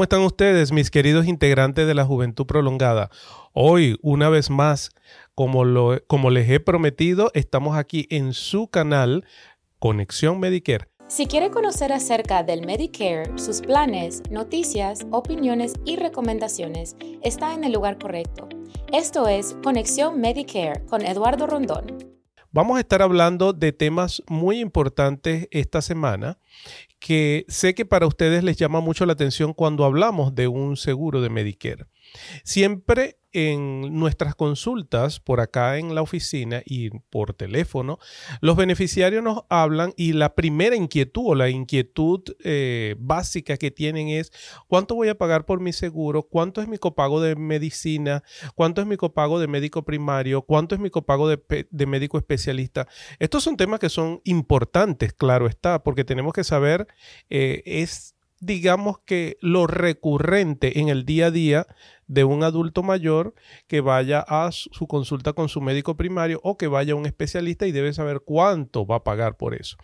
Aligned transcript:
¿Cómo 0.00 0.04
están 0.04 0.22
ustedes, 0.22 0.72
mis 0.72 0.90
queridos 0.90 1.26
integrantes 1.26 1.86
de 1.86 1.92
la 1.92 2.06
Juventud 2.06 2.46
Prolongada? 2.46 3.10
Hoy, 3.52 3.98
una 4.00 4.30
vez 4.30 4.48
más, 4.48 4.92
como, 5.34 5.62
les 6.30 6.48
he 6.48 6.58
prometido, 6.58 7.30
estamos 7.34 7.76
aquí 7.76 8.06
en 8.08 8.32
su 8.32 8.68
canal 8.68 9.26
Conexión 9.78 10.40
Medicare. 10.40 10.86
Si 11.06 11.26
quiere 11.26 11.50
conocer 11.50 11.92
acerca 11.92 12.42
del 12.42 12.64
Medicare, 12.64 13.36
sus 13.36 13.60
planes, 13.60 14.22
noticias, 14.30 15.06
opiniones 15.10 15.74
y 15.84 15.96
recomendaciones, 15.96 16.96
está 17.22 17.52
en 17.52 17.64
el 17.64 17.74
lugar 17.74 17.98
correcto. 17.98 18.48
Esto 18.90 19.28
es 19.28 19.54
Conexión 19.62 20.18
Medicare 20.18 20.82
con 20.86 21.04
Eduardo 21.04 21.46
Rondón. 21.46 22.09
Vamos 22.52 22.78
a 22.78 22.80
estar 22.80 23.00
hablando 23.00 23.52
de 23.52 23.70
temas 23.70 24.24
muy 24.26 24.58
importantes 24.58 25.46
esta 25.52 25.80
semana 25.82 26.36
que 26.98 27.44
sé 27.46 27.74
que 27.76 27.86
para 27.86 28.08
ustedes 28.08 28.42
les 28.42 28.56
llama 28.56 28.80
mucho 28.80 29.06
la 29.06 29.12
atención 29.12 29.54
cuando 29.54 29.84
hablamos 29.84 30.34
de 30.34 30.48
un 30.48 30.76
seguro 30.76 31.20
de 31.20 31.30
Medicare. 31.30 31.86
Siempre 32.44 33.20
en 33.32 33.98
nuestras 33.98 34.34
consultas 34.34 35.20
por 35.20 35.40
acá 35.40 35.78
en 35.78 35.94
la 35.94 36.02
oficina 36.02 36.62
y 36.64 36.90
por 36.90 37.34
teléfono, 37.34 37.98
los 38.40 38.56
beneficiarios 38.56 39.22
nos 39.22 39.44
hablan 39.48 39.92
y 39.96 40.12
la 40.12 40.34
primera 40.34 40.74
inquietud 40.74 41.22
o 41.26 41.34
la 41.34 41.48
inquietud 41.48 42.22
eh, 42.42 42.96
básica 42.98 43.56
que 43.56 43.70
tienen 43.70 44.08
es 44.08 44.32
cuánto 44.66 44.94
voy 44.94 45.08
a 45.08 45.18
pagar 45.18 45.44
por 45.44 45.60
mi 45.60 45.72
seguro, 45.72 46.24
cuánto 46.24 46.60
es 46.60 46.68
mi 46.68 46.78
copago 46.78 47.20
de 47.20 47.36
medicina, 47.36 48.22
cuánto 48.54 48.80
es 48.80 48.86
mi 48.86 48.96
copago 48.96 49.38
de 49.38 49.46
médico 49.46 49.84
primario, 49.84 50.42
cuánto 50.42 50.74
es 50.74 50.80
mi 50.80 50.90
copago 50.90 51.28
de, 51.28 51.86
médico 51.86 52.18
especialista. 52.18 52.86
Estos 53.18 53.44
son 53.44 53.56
temas 53.56 53.80
que 53.80 53.88
son 53.88 54.20
importantes, 54.24 55.12
claro 55.12 55.46
está, 55.46 55.82
porque 55.82 56.04
tenemos 56.04 56.32
que 56.32 56.44
saber 56.44 56.86
eh, 57.28 57.62
es 57.64 58.14
digamos 58.40 58.98
que 59.00 59.36
lo 59.40 59.66
recurrente 59.66 60.80
en 60.80 60.88
el 60.88 61.04
día 61.04 61.26
a 61.26 61.30
día 61.30 61.66
de 62.06 62.24
un 62.24 62.42
adulto 62.42 62.82
mayor 62.82 63.34
que 63.68 63.80
vaya 63.80 64.24
a 64.26 64.50
su 64.50 64.86
consulta 64.88 65.32
con 65.34 65.48
su 65.48 65.60
médico 65.60 65.96
primario 65.96 66.40
o 66.42 66.56
que 66.56 66.66
vaya 66.66 66.94
a 66.94 66.96
un 66.96 67.06
especialista 67.06 67.66
y 67.66 67.72
debe 67.72 67.92
saber 67.92 68.22
cuánto 68.24 68.86
va 68.86 68.96
a 68.96 69.04
pagar 69.04 69.36
por 69.36 69.54
eso. 69.54 69.76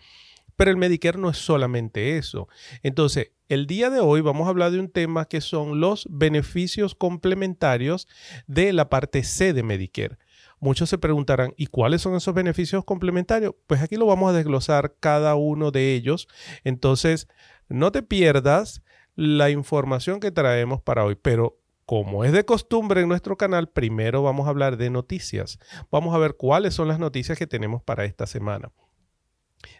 Pero 0.57 0.71
el 0.71 0.77
Medicare 0.77 1.19
no 1.19 1.29
es 1.29 1.37
solamente 1.37 2.17
eso. 2.17 2.47
Entonces, 2.81 3.31
el 3.47 3.67
día 3.67 3.91
de 3.91 3.99
hoy 3.99 4.21
vamos 4.21 4.47
a 4.47 4.49
hablar 4.49 4.71
de 4.71 4.79
un 4.79 4.89
tema 4.89 5.25
que 5.25 5.39
son 5.39 5.79
los 5.79 6.07
beneficios 6.09 6.95
complementarios 6.95 8.07
de 8.47 8.73
la 8.73 8.89
parte 8.89 9.23
C 9.23 9.53
de 9.53 9.61
Medicare. 9.61 10.17
Muchos 10.59 10.89
se 10.89 10.97
preguntarán, 10.97 11.53
¿y 11.55 11.67
cuáles 11.67 12.01
son 12.01 12.15
esos 12.15 12.33
beneficios 12.33 12.83
complementarios? 12.83 13.53
Pues 13.67 13.81
aquí 13.83 13.95
lo 13.95 14.07
vamos 14.07 14.31
a 14.31 14.35
desglosar 14.35 14.95
cada 14.99 15.35
uno 15.35 15.69
de 15.69 15.93
ellos. 15.93 16.27
Entonces, 16.63 17.27
no 17.69 17.91
te 17.91 18.03
pierdas 18.03 18.83
la 19.15 19.49
información 19.49 20.19
que 20.19 20.31
traemos 20.31 20.81
para 20.81 21.03
hoy, 21.03 21.15
pero 21.15 21.59
como 21.85 22.25
es 22.25 22.33
de 22.33 22.43
costumbre 22.43 23.01
en 23.01 23.07
nuestro 23.07 23.37
canal, 23.37 23.69
primero 23.69 24.21
vamos 24.21 24.45
a 24.45 24.49
hablar 24.49 24.77
de 24.77 24.89
noticias. 24.89 25.57
Vamos 25.89 26.13
a 26.13 26.17
ver 26.17 26.35
cuáles 26.35 26.73
son 26.73 26.87
las 26.87 26.99
noticias 26.99 27.37
que 27.37 27.47
tenemos 27.47 27.81
para 27.81 28.05
esta 28.05 28.27
semana. 28.27 28.71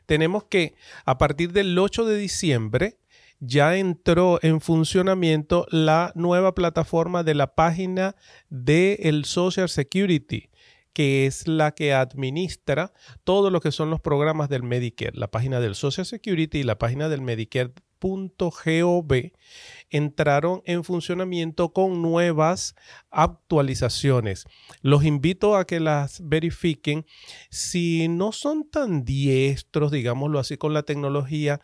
Tenemos 0.06 0.46
que 0.46 0.76
a 1.06 1.18
partir 1.18 1.52
del 1.52 1.78
8 1.78 2.06
de 2.06 2.18
diciembre 2.18 2.98
ya 3.40 3.76
entró 3.78 4.40
en 4.42 4.62
funcionamiento 4.62 5.68
la 5.70 6.12
nueva 6.16 6.56
plataforma 6.56 7.24
de 7.24 7.36
la 7.36 7.54
página 7.56 8.16
del 8.50 9.26
Social 9.26 9.70
Security 9.70 10.50
que 10.98 11.28
es 11.28 11.48
la 11.48 11.76
que 11.76 11.94
administra 11.94 12.92
todo 13.24 13.52
lo 13.52 13.62
que 13.62 13.72
son 13.72 13.92
los 13.92 14.02
programas 14.02 14.50
del 14.50 14.64
Medicare, 14.64 15.16
la 15.16 15.30
página 15.30 15.60
del 15.60 15.76
Social 15.76 16.08
Security 16.08 16.58
y 16.58 16.64
la 16.64 16.80
página 16.80 17.08
del 17.08 17.22
Medicare.gov 17.22 19.14
entraron 19.92 20.64
en 20.66 20.84
funcionamiento 20.84 21.72
con 21.72 22.02
nuevas 22.02 22.74
actualizaciones. 23.12 24.46
Los 24.82 25.06
invito 25.06 25.56
a 25.56 25.68
que 25.68 25.80
las 25.80 26.28
verifiquen. 26.28 27.06
Si 27.52 28.08
no 28.08 28.32
son 28.32 28.68
tan 28.68 29.06
diestros, 29.06 29.92
digámoslo 29.92 30.40
así, 30.40 30.58
con 30.58 30.74
la 30.74 30.82
tecnología, 30.82 31.62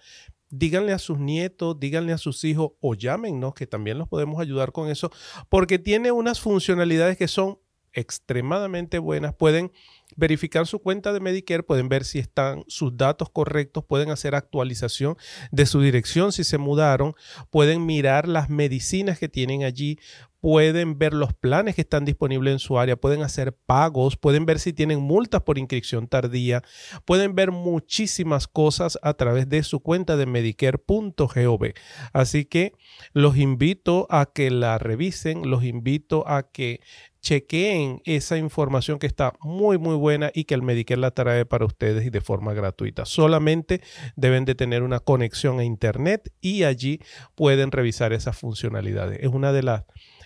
díganle 0.51 0.93
a 0.93 0.99
sus 0.99 1.17
nietos, 1.17 1.79
díganle 1.79 2.13
a 2.13 2.19
sus 2.19 2.43
hijos 2.43 2.73
o 2.81 2.93
llámenos, 2.93 3.55
que 3.55 3.65
también 3.65 3.97
los 3.97 4.07
podemos 4.07 4.39
ayudar 4.39 4.71
con 4.71 4.91
eso, 4.91 5.09
porque 5.49 5.79
tiene 5.79 6.11
unas 6.11 6.39
funcionalidades 6.39 7.17
que 7.17 7.27
son 7.27 7.57
extremadamente 7.93 8.99
buenas. 8.99 9.33
Pueden 9.35 9.71
verificar 10.15 10.67
su 10.67 10.79
cuenta 10.79 11.13
de 11.13 11.19
Medicare, 11.19 11.63
pueden 11.63 11.89
ver 11.89 12.05
si 12.05 12.19
están 12.19 12.63
sus 12.67 12.95
datos 12.97 13.29
correctos, 13.29 13.83
pueden 13.85 14.09
hacer 14.11 14.35
actualización 14.35 15.15
de 15.51 15.65
su 15.65 15.81
dirección 15.81 16.31
si 16.31 16.43
se 16.43 16.57
mudaron, 16.57 17.15
pueden 17.49 17.85
mirar 17.85 18.27
las 18.27 18.49
medicinas 18.49 19.19
que 19.19 19.29
tienen 19.29 19.63
allí, 19.63 19.97
pueden 20.43 20.97
ver 20.99 21.13
los 21.13 21.33
planes 21.33 21.73
que 21.73 21.81
están 21.83 22.03
disponibles 22.03 22.51
en 22.51 22.59
su 22.59 22.77
área, 22.77 22.97
pueden 22.97 23.21
hacer 23.21 23.55
pagos, 23.65 24.17
pueden 24.17 24.45
ver 24.45 24.59
si 24.59 24.73
tienen 24.73 24.99
multas 24.99 25.41
por 25.43 25.57
inscripción 25.57 26.09
tardía, 26.09 26.61
pueden 27.05 27.33
ver 27.33 27.51
muchísimas 27.51 28.49
cosas 28.49 28.99
a 29.03 29.13
través 29.13 29.47
de 29.47 29.63
su 29.63 29.79
cuenta 29.79 30.17
de 30.17 30.25
medicare.gov. 30.25 31.73
Así 32.11 32.43
que 32.43 32.73
los 33.13 33.37
invito 33.37 34.05
a 34.09 34.25
que 34.25 34.51
la 34.51 34.77
revisen, 34.79 35.49
los 35.49 35.63
invito 35.63 36.27
a 36.27 36.51
que 36.51 36.81
chequeen 37.21 38.01
esa 38.03 38.37
información 38.37 38.99
que 38.99 39.07
está 39.07 39.33
muy 39.39 39.77
muy 39.77 39.95
buena 40.03 40.31
y 40.33 40.43
que 40.43 40.53
el 40.53 40.61
Medicare 40.61 40.99
la 40.99 41.11
trae 41.11 41.45
para 41.45 41.65
ustedes 41.65 42.05
y 42.05 42.09
de 42.09 42.19
forma 42.19 42.53
gratuita. 42.53 43.05
Solamente 43.05 43.81
deben 44.17 44.43
de 44.43 44.53
tener 44.53 44.83
una 44.83 44.99
conexión 44.99 45.59
a 45.59 45.63
internet 45.63 46.29
y 46.41 46.63
allí 46.63 46.99
pueden 47.35 47.71
revisar 47.71 48.11
esas 48.11 48.37
funcionalidades. 48.37 49.19
Es 49.21 49.29
una 49.29 49.53
de 49.53 49.63
las 49.63 49.85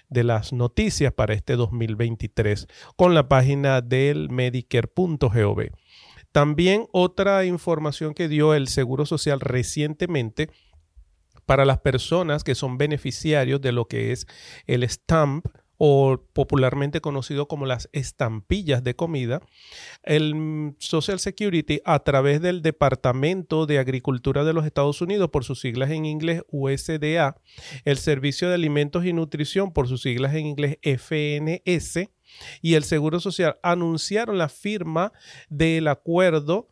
de 0.10 0.24
las 0.24 0.54
noticias 0.54 1.14
para 1.14 1.34
este 1.34 1.58
2023 1.58 2.68
con 2.96 3.14
la 3.14 3.28
página 3.28 3.82
del 3.82 4.30
medicare.gov. 4.30 5.70
También 6.32 6.88
otra 6.94 7.46
información 7.46 8.14
que 8.14 8.30
dio 8.30 8.54
el 8.54 8.70
Seguro 8.70 9.06
Social 9.06 9.42
recientemente 9.42 10.50
para 11.46 11.66
las 11.66 11.80
personas 11.80 12.44
que 12.44 12.56
son 12.56 12.78
beneficiarios 12.78 13.62
de 13.62 13.72
lo 13.74 13.86
que 13.86 14.12
es 14.12 14.28
el 14.66 14.88
STAMP 14.88 15.46
o 15.78 16.20
popularmente 16.34 17.02
conocido 17.02 17.48
como 17.48 17.66
las 17.66 17.90
estampillas 17.92 18.84
de 18.84 18.96
comida, 18.96 19.42
el 20.04 20.74
Social 20.80 21.20
Security 21.20 21.82
a 21.86 22.00
través 22.00 22.42
del 22.42 22.62
Departamento 22.62 23.66
de 23.66 23.80
Agricultura 23.80 24.44
de 24.44 24.54
los 24.54 24.66
Estados 24.66 25.02
Unidos, 25.02 25.30
por 25.30 25.44
sus 25.44 25.62
siglas 25.62 25.92
en 25.92 26.06
inglés 26.06 26.44
USDA, 26.50 27.38
el 27.86 27.98
Servicio 27.98 28.50
de 28.50 28.56
Alimentos 28.56 29.06
y 29.06 29.14
Nutrición, 29.14 29.72
por 29.72 29.88
sus 29.88 30.02
siglas 30.02 30.34
en 30.34 30.48
inglés 30.48 30.78
FNS, 30.82 32.10
y 32.62 32.74
el 32.74 32.84
Seguro 32.84 33.20
Social 33.20 33.58
anunciaron 33.62 34.38
la 34.38 34.50
firma 34.50 35.14
del 35.50 35.88
acuerdo 35.88 36.70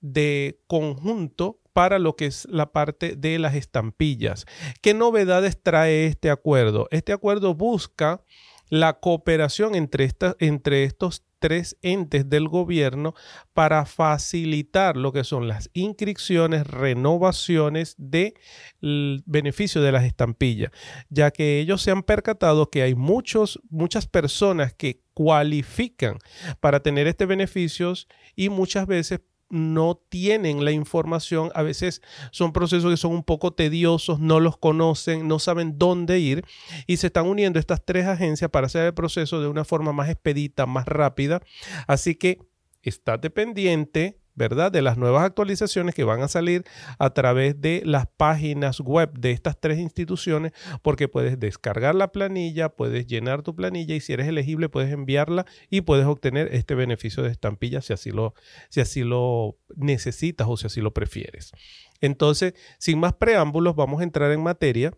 de 0.00 0.60
conjunto 0.66 1.61
para 1.72 1.98
lo 1.98 2.16
que 2.16 2.26
es 2.26 2.46
la 2.50 2.72
parte 2.72 3.16
de 3.16 3.38
las 3.38 3.54
estampillas. 3.54 4.46
¿Qué 4.80 4.94
novedades 4.94 5.60
trae 5.62 6.06
este 6.06 6.30
acuerdo? 6.30 6.88
Este 6.90 7.12
acuerdo 7.12 7.54
busca 7.54 8.22
la 8.68 9.00
cooperación 9.00 9.74
entre, 9.74 10.10
entre 10.38 10.84
estos 10.84 11.24
tres 11.42 11.76
entes 11.82 12.30
del 12.30 12.48
gobierno 12.48 13.14
para 13.52 13.84
facilitar 13.84 14.96
lo 14.96 15.12
que 15.12 15.24
son 15.24 15.48
las 15.48 15.68
inscripciones, 15.74 16.66
renovaciones 16.66 17.96
de 17.98 18.34
beneficio 18.80 19.82
de 19.82 19.92
las 19.92 20.04
estampillas, 20.04 20.70
ya 21.10 21.32
que 21.32 21.58
ellos 21.58 21.82
se 21.82 21.90
han 21.90 22.04
percatado 22.04 22.70
que 22.70 22.82
hay 22.82 22.94
muchos, 22.94 23.60
muchas 23.68 24.06
personas 24.06 24.72
que 24.72 25.02
cualifican 25.14 26.18
para 26.60 26.80
tener 26.80 27.08
este 27.08 27.26
beneficios 27.26 28.06
y 28.36 28.48
muchas 28.48 28.86
veces 28.86 29.20
no 29.52 30.00
tienen 30.08 30.64
la 30.64 30.72
información, 30.72 31.50
a 31.54 31.62
veces 31.62 32.00
son 32.30 32.54
procesos 32.54 32.90
que 32.90 32.96
son 32.96 33.12
un 33.12 33.22
poco 33.22 33.52
tediosos, 33.52 34.18
no 34.18 34.40
los 34.40 34.56
conocen, 34.56 35.28
no 35.28 35.38
saben 35.38 35.78
dónde 35.78 36.18
ir 36.20 36.44
y 36.86 36.96
se 36.96 37.08
están 37.08 37.26
uniendo 37.26 37.58
estas 37.58 37.84
tres 37.84 38.06
agencias 38.06 38.50
para 38.50 38.66
hacer 38.66 38.86
el 38.86 38.94
proceso 38.94 39.42
de 39.42 39.48
una 39.48 39.66
forma 39.66 39.92
más 39.92 40.08
expedita, 40.08 40.64
más 40.64 40.86
rápida. 40.86 41.42
Así 41.86 42.14
que 42.14 42.38
estate 42.82 43.28
pendiente 43.28 44.21
¿verdad? 44.34 44.72
De 44.72 44.82
las 44.82 44.96
nuevas 44.96 45.24
actualizaciones 45.24 45.94
que 45.94 46.04
van 46.04 46.22
a 46.22 46.28
salir 46.28 46.64
a 46.98 47.10
través 47.10 47.60
de 47.60 47.82
las 47.84 48.06
páginas 48.06 48.80
web 48.80 49.12
de 49.18 49.32
estas 49.32 49.58
tres 49.60 49.78
instituciones, 49.78 50.52
porque 50.82 51.08
puedes 51.08 51.38
descargar 51.38 51.94
la 51.94 52.12
planilla, 52.12 52.70
puedes 52.70 53.06
llenar 53.06 53.42
tu 53.42 53.54
planilla 53.54 53.94
y 53.94 54.00
si 54.00 54.12
eres 54.12 54.28
elegible 54.28 54.68
puedes 54.68 54.92
enviarla 54.92 55.46
y 55.70 55.82
puedes 55.82 56.06
obtener 56.06 56.48
este 56.52 56.74
beneficio 56.74 57.22
de 57.22 57.30
estampilla 57.30 57.80
si 57.80 57.92
así 57.92 58.10
lo, 58.10 58.34
si 58.68 58.80
así 58.80 59.02
lo 59.02 59.56
necesitas 59.76 60.46
o 60.48 60.56
si 60.56 60.66
así 60.66 60.80
lo 60.80 60.92
prefieres. 60.92 61.52
Entonces, 62.00 62.54
sin 62.78 62.98
más 62.98 63.14
preámbulos, 63.14 63.76
vamos 63.76 64.00
a 64.00 64.04
entrar 64.04 64.30
en 64.32 64.42
materia 64.42 64.92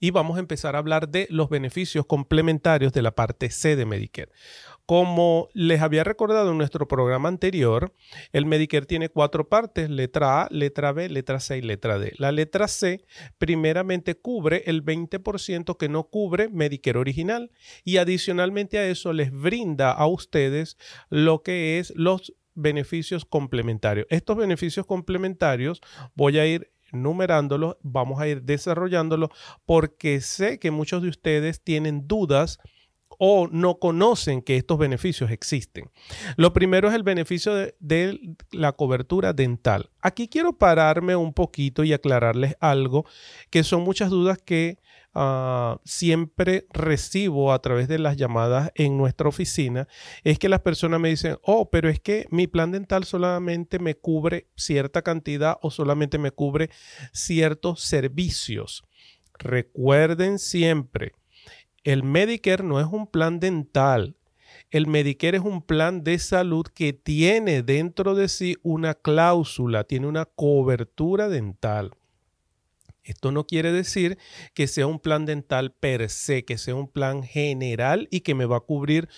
y 0.00 0.10
vamos 0.10 0.36
a 0.36 0.40
empezar 0.40 0.76
a 0.76 0.78
hablar 0.78 1.08
de 1.08 1.26
los 1.30 1.48
beneficios 1.48 2.06
complementarios 2.06 2.92
de 2.92 3.02
la 3.02 3.14
parte 3.14 3.50
C 3.50 3.76
de 3.76 3.84
Medicare. 3.84 4.30
Como 4.88 5.50
les 5.52 5.82
había 5.82 6.02
recordado 6.02 6.50
en 6.50 6.56
nuestro 6.56 6.88
programa 6.88 7.28
anterior, 7.28 7.92
el 8.32 8.46
Medicare 8.46 8.86
tiene 8.86 9.10
cuatro 9.10 9.46
partes, 9.46 9.90
letra 9.90 10.44
A, 10.44 10.48
letra 10.50 10.92
B, 10.92 11.10
letra 11.10 11.40
C 11.40 11.58
y 11.58 11.60
letra 11.60 11.98
D. 11.98 12.14
La 12.16 12.32
letra 12.32 12.68
C 12.68 13.04
primeramente 13.36 14.14
cubre 14.14 14.62
el 14.64 14.82
20% 14.82 15.76
que 15.76 15.90
no 15.90 16.04
cubre 16.04 16.48
Medicare 16.48 16.98
original 16.98 17.50
y 17.84 17.98
adicionalmente 17.98 18.78
a 18.78 18.88
eso 18.88 19.12
les 19.12 19.30
brinda 19.30 19.92
a 19.92 20.06
ustedes 20.06 20.78
lo 21.10 21.42
que 21.42 21.78
es 21.78 21.92
los 21.94 22.32
beneficios 22.54 23.26
complementarios. 23.26 24.06
Estos 24.08 24.38
beneficios 24.38 24.86
complementarios 24.86 25.82
voy 26.14 26.38
a 26.38 26.46
ir 26.46 26.72
numerándolos, 26.92 27.76
vamos 27.82 28.22
a 28.22 28.26
ir 28.26 28.40
desarrollándolos 28.40 29.28
porque 29.66 30.22
sé 30.22 30.58
que 30.58 30.70
muchos 30.70 31.02
de 31.02 31.10
ustedes 31.10 31.62
tienen 31.62 32.08
dudas 32.08 32.58
o 33.18 33.48
no 33.48 33.78
conocen 33.78 34.42
que 34.42 34.56
estos 34.56 34.78
beneficios 34.78 35.30
existen. 35.30 35.90
Lo 36.36 36.52
primero 36.52 36.88
es 36.88 36.94
el 36.94 37.02
beneficio 37.02 37.54
de, 37.54 38.36
la 38.52 38.72
cobertura 38.72 39.32
dental. 39.32 39.90
Aquí 40.00 40.28
quiero 40.28 40.52
pararme 40.52 41.16
un 41.16 41.34
poquito 41.34 41.84
y 41.84 41.92
aclararles 41.92 42.56
algo 42.60 43.04
que 43.50 43.64
son 43.64 43.82
muchas 43.82 44.10
dudas 44.10 44.38
que 44.38 44.78
ah, 45.14 45.80
siempre 45.84 46.66
recibo 46.70 47.52
a 47.52 47.60
través 47.60 47.88
de 47.88 47.98
las 47.98 48.16
llamadas 48.16 48.70
en 48.76 48.96
nuestra 48.96 49.28
oficina. 49.28 49.88
Es 50.22 50.38
que 50.38 50.48
las 50.48 50.60
personas 50.60 51.00
me 51.00 51.08
dicen, 51.08 51.38
oh, 51.42 51.70
pero 51.70 51.88
es 51.88 51.98
que 51.98 52.26
mi 52.30 52.46
plan 52.46 52.70
dental 52.70 53.04
solamente 53.04 53.80
me 53.80 53.96
cubre 53.96 54.46
cierta 54.56 55.02
cantidad 55.02 55.58
o 55.60 55.70
solamente 55.70 56.18
me 56.18 56.30
cubre 56.30 56.70
ciertos 57.12 57.80
servicios. 57.82 58.84
Recuerden 59.40 60.38
siempre 60.38 61.12
el 61.92 62.02
Medicare 62.02 62.62
no 62.64 62.80
es 62.80 62.86
un 62.86 63.06
plan 63.06 63.40
dental. 63.40 64.14
El 64.70 64.86
Medicare 64.86 65.38
es 65.38 65.42
un 65.42 65.62
plan 65.62 66.04
de 66.04 66.18
salud 66.18 66.66
que 66.66 66.92
tiene 66.92 67.62
dentro 67.62 68.14
de 68.14 68.28
sí 68.28 68.56
una 68.62 68.92
cláusula, 68.92 69.84
tiene 69.84 70.06
una 70.06 70.26
cobertura 70.26 71.30
dental. 71.30 71.92
Esto 73.04 73.32
no 73.32 73.46
quiere 73.46 73.72
decir 73.72 74.18
que 74.52 74.66
sea 74.66 74.86
un 74.86 74.98
plan 74.98 75.24
dental 75.24 75.72
per 75.72 76.10
se, 76.10 76.44
que 76.44 76.58
sea 76.58 76.74
un 76.74 76.88
plan 76.88 77.22
general 77.22 78.06
y 78.10 78.20
que 78.20 78.34
me 78.34 78.44
va 78.44 78.58
a 78.58 78.60
cubrir 78.60 79.08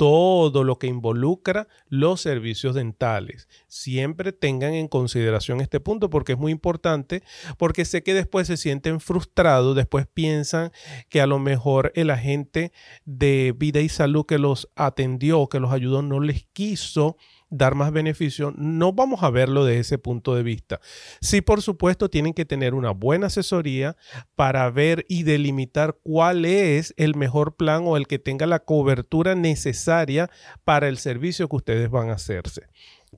todo 0.00 0.64
lo 0.64 0.78
que 0.78 0.86
involucra 0.86 1.68
los 1.90 2.22
servicios 2.22 2.74
dentales. 2.74 3.48
Siempre 3.68 4.32
tengan 4.32 4.72
en 4.72 4.88
consideración 4.88 5.60
este 5.60 5.78
punto 5.78 6.08
porque 6.08 6.32
es 6.32 6.38
muy 6.38 6.52
importante, 6.52 7.22
porque 7.58 7.84
sé 7.84 8.02
que 8.02 8.14
después 8.14 8.46
se 8.46 8.56
sienten 8.56 9.00
frustrados, 9.00 9.76
después 9.76 10.06
piensan 10.06 10.72
que 11.10 11.20
a 11.20 11.26
lo 11.26 11.38
mejor 11.38 11.92
el 11.96 12.08
agente 12.08 12.72
de 13.04 13.54
vida 13.54 13.82
y 13.82 13.90
salud 13.90 14.24
que 14.24 14.38
los 14.38 14.70
atendió, 14.74 15.48
que 15.48 15.60
los 15.60 15.70
ayudó, 15.70 16.00
no 16.00 16.20
les 16.20 16.46
quiso 16.54 17.18
dar 17.50 17.74
más 17.74 17.92
beneficio, 17.92 18.54
no 18.56 18.92
vamos 18.92 19.22
a 19.22 19.30
verlo 19.30 19.64
de 19.64 19.78
ese 19.78 19.98
punto 19.98 20.34
de 20.34 20.42
vista. 20.42 20.80
Sí, 21.20 21.40
por 21.40 21.62
supuesto, 21.62 22.08
tienen 22.08 22.32
que 22.32 22.44
tener 22.44 22.74
una 22.74 22.92
buena 22.92 23.26
asesoría 23.26 23.96
para 24.36 24.70
ver 24.70 25.04
y 25.08 25.24
delimitar 25.24 25.98
cuál 26.02 26.44
es 26.44 26.94
el 26.96 27.16
mejor 27.16 27.56
plan 27.56 27.82
o 27.84 27.96
el 27.96 28.06
que 28.06 28.18
tenga 28.18 28.46
la 28.46 28.60
cobertura 28.60 29.34
necesaria 29.34 30.30
para 30.64 30.88
el 30.88 30.98
servicio 30.98 31.48
que 31.48 31.56
ustedes 31.56 31.90
van 31.90 32.10
a 32.10 32.14
hacerse. 32.14 32.68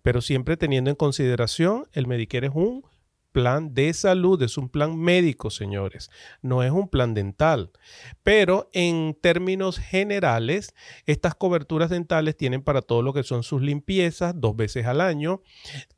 Pero 0.03 0.23
siempre 0.23 0.57
teniendo 0.57 0.91
en 0.91 0.97
consideración, 0.97 1.87
el 1.93 2.07
Medicare 2.07 2.47
es 2.47 2.55
un 2.55 2.85
plan 3.33 3.75
de 3.75 3.93
salud, 3.95 4.41
es 4.43 4.59
un 4.59 4.69
plan 4.69 4.97
médico, 4.99 5.51
señores, 5.51 6.11
no 6.43 6.63
es 6.63 6.71
un 6.71 6.89
plan 6.89 7.15
dental. 7.15 7.73
Pero 8.23 8.69
en 8.73 9.17
términos 9.21 9.79
generales, 9.79 10.75
estas 11.07 11.35
coberturas 11.35 11.91
dentales 11.91 12.37
tienen 12.37 12.63
para 12.63 12.83
todo 12.83 13.03
lo 13.03 13.13
que 13.13 13.23
son 13.23 13.43
sus 13.43 13.63
limpiezas 13.63 14.35
dos 14.37 14.55
veces 14.55 14.87
al 14.87 15.01
año, 15.01 15.43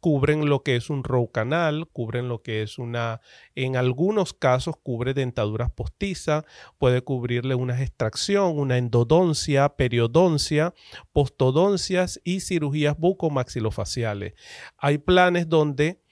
cubren 0.00 0.48
lo 0.48 0.62
que 0.62 0.76
es 0.76 0.90
un 0.90 1.04
row 1.04 1.31
canal, 1.31 1.88
cubren 1.92 2.28
lo 2.28 2.42
que 2.42 2.62
es 2.62 2.78
una, 2.78 3.20
en 3.54 3.76
algunos 3.76 4.32
casos 4.32 4.76
cubre 4.82 5.14
dentaduras 5.14 5.70
postizas, 5.70 6.44
puede 6.78 7.02
cubrirle 7.02 7.54
una 7.54 7.81
extracción, 7.82 8.58
una 8.58 8.78
endodoncia, 8.78 9.69
periodoncia, 9.70 10.75
postodoncias 11.12 12.20
y 12.25 12.40
cirugías 12.40 12.98
bucomaxilofaciales. 12.98 14.34
Hay 14.78 14.98
planes 14.98 15.48
donde 15.48 16.03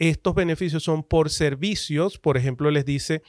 estos 0.00 0.34
beneficios 0.34 0.82
son 0.82 1.02
por 1.02 1.28
servicios, 1.30 2.18
por 2.18 2.38
ejemplo, 2.38 2.70
les 2.70 2.86
dice, 2.86 3.22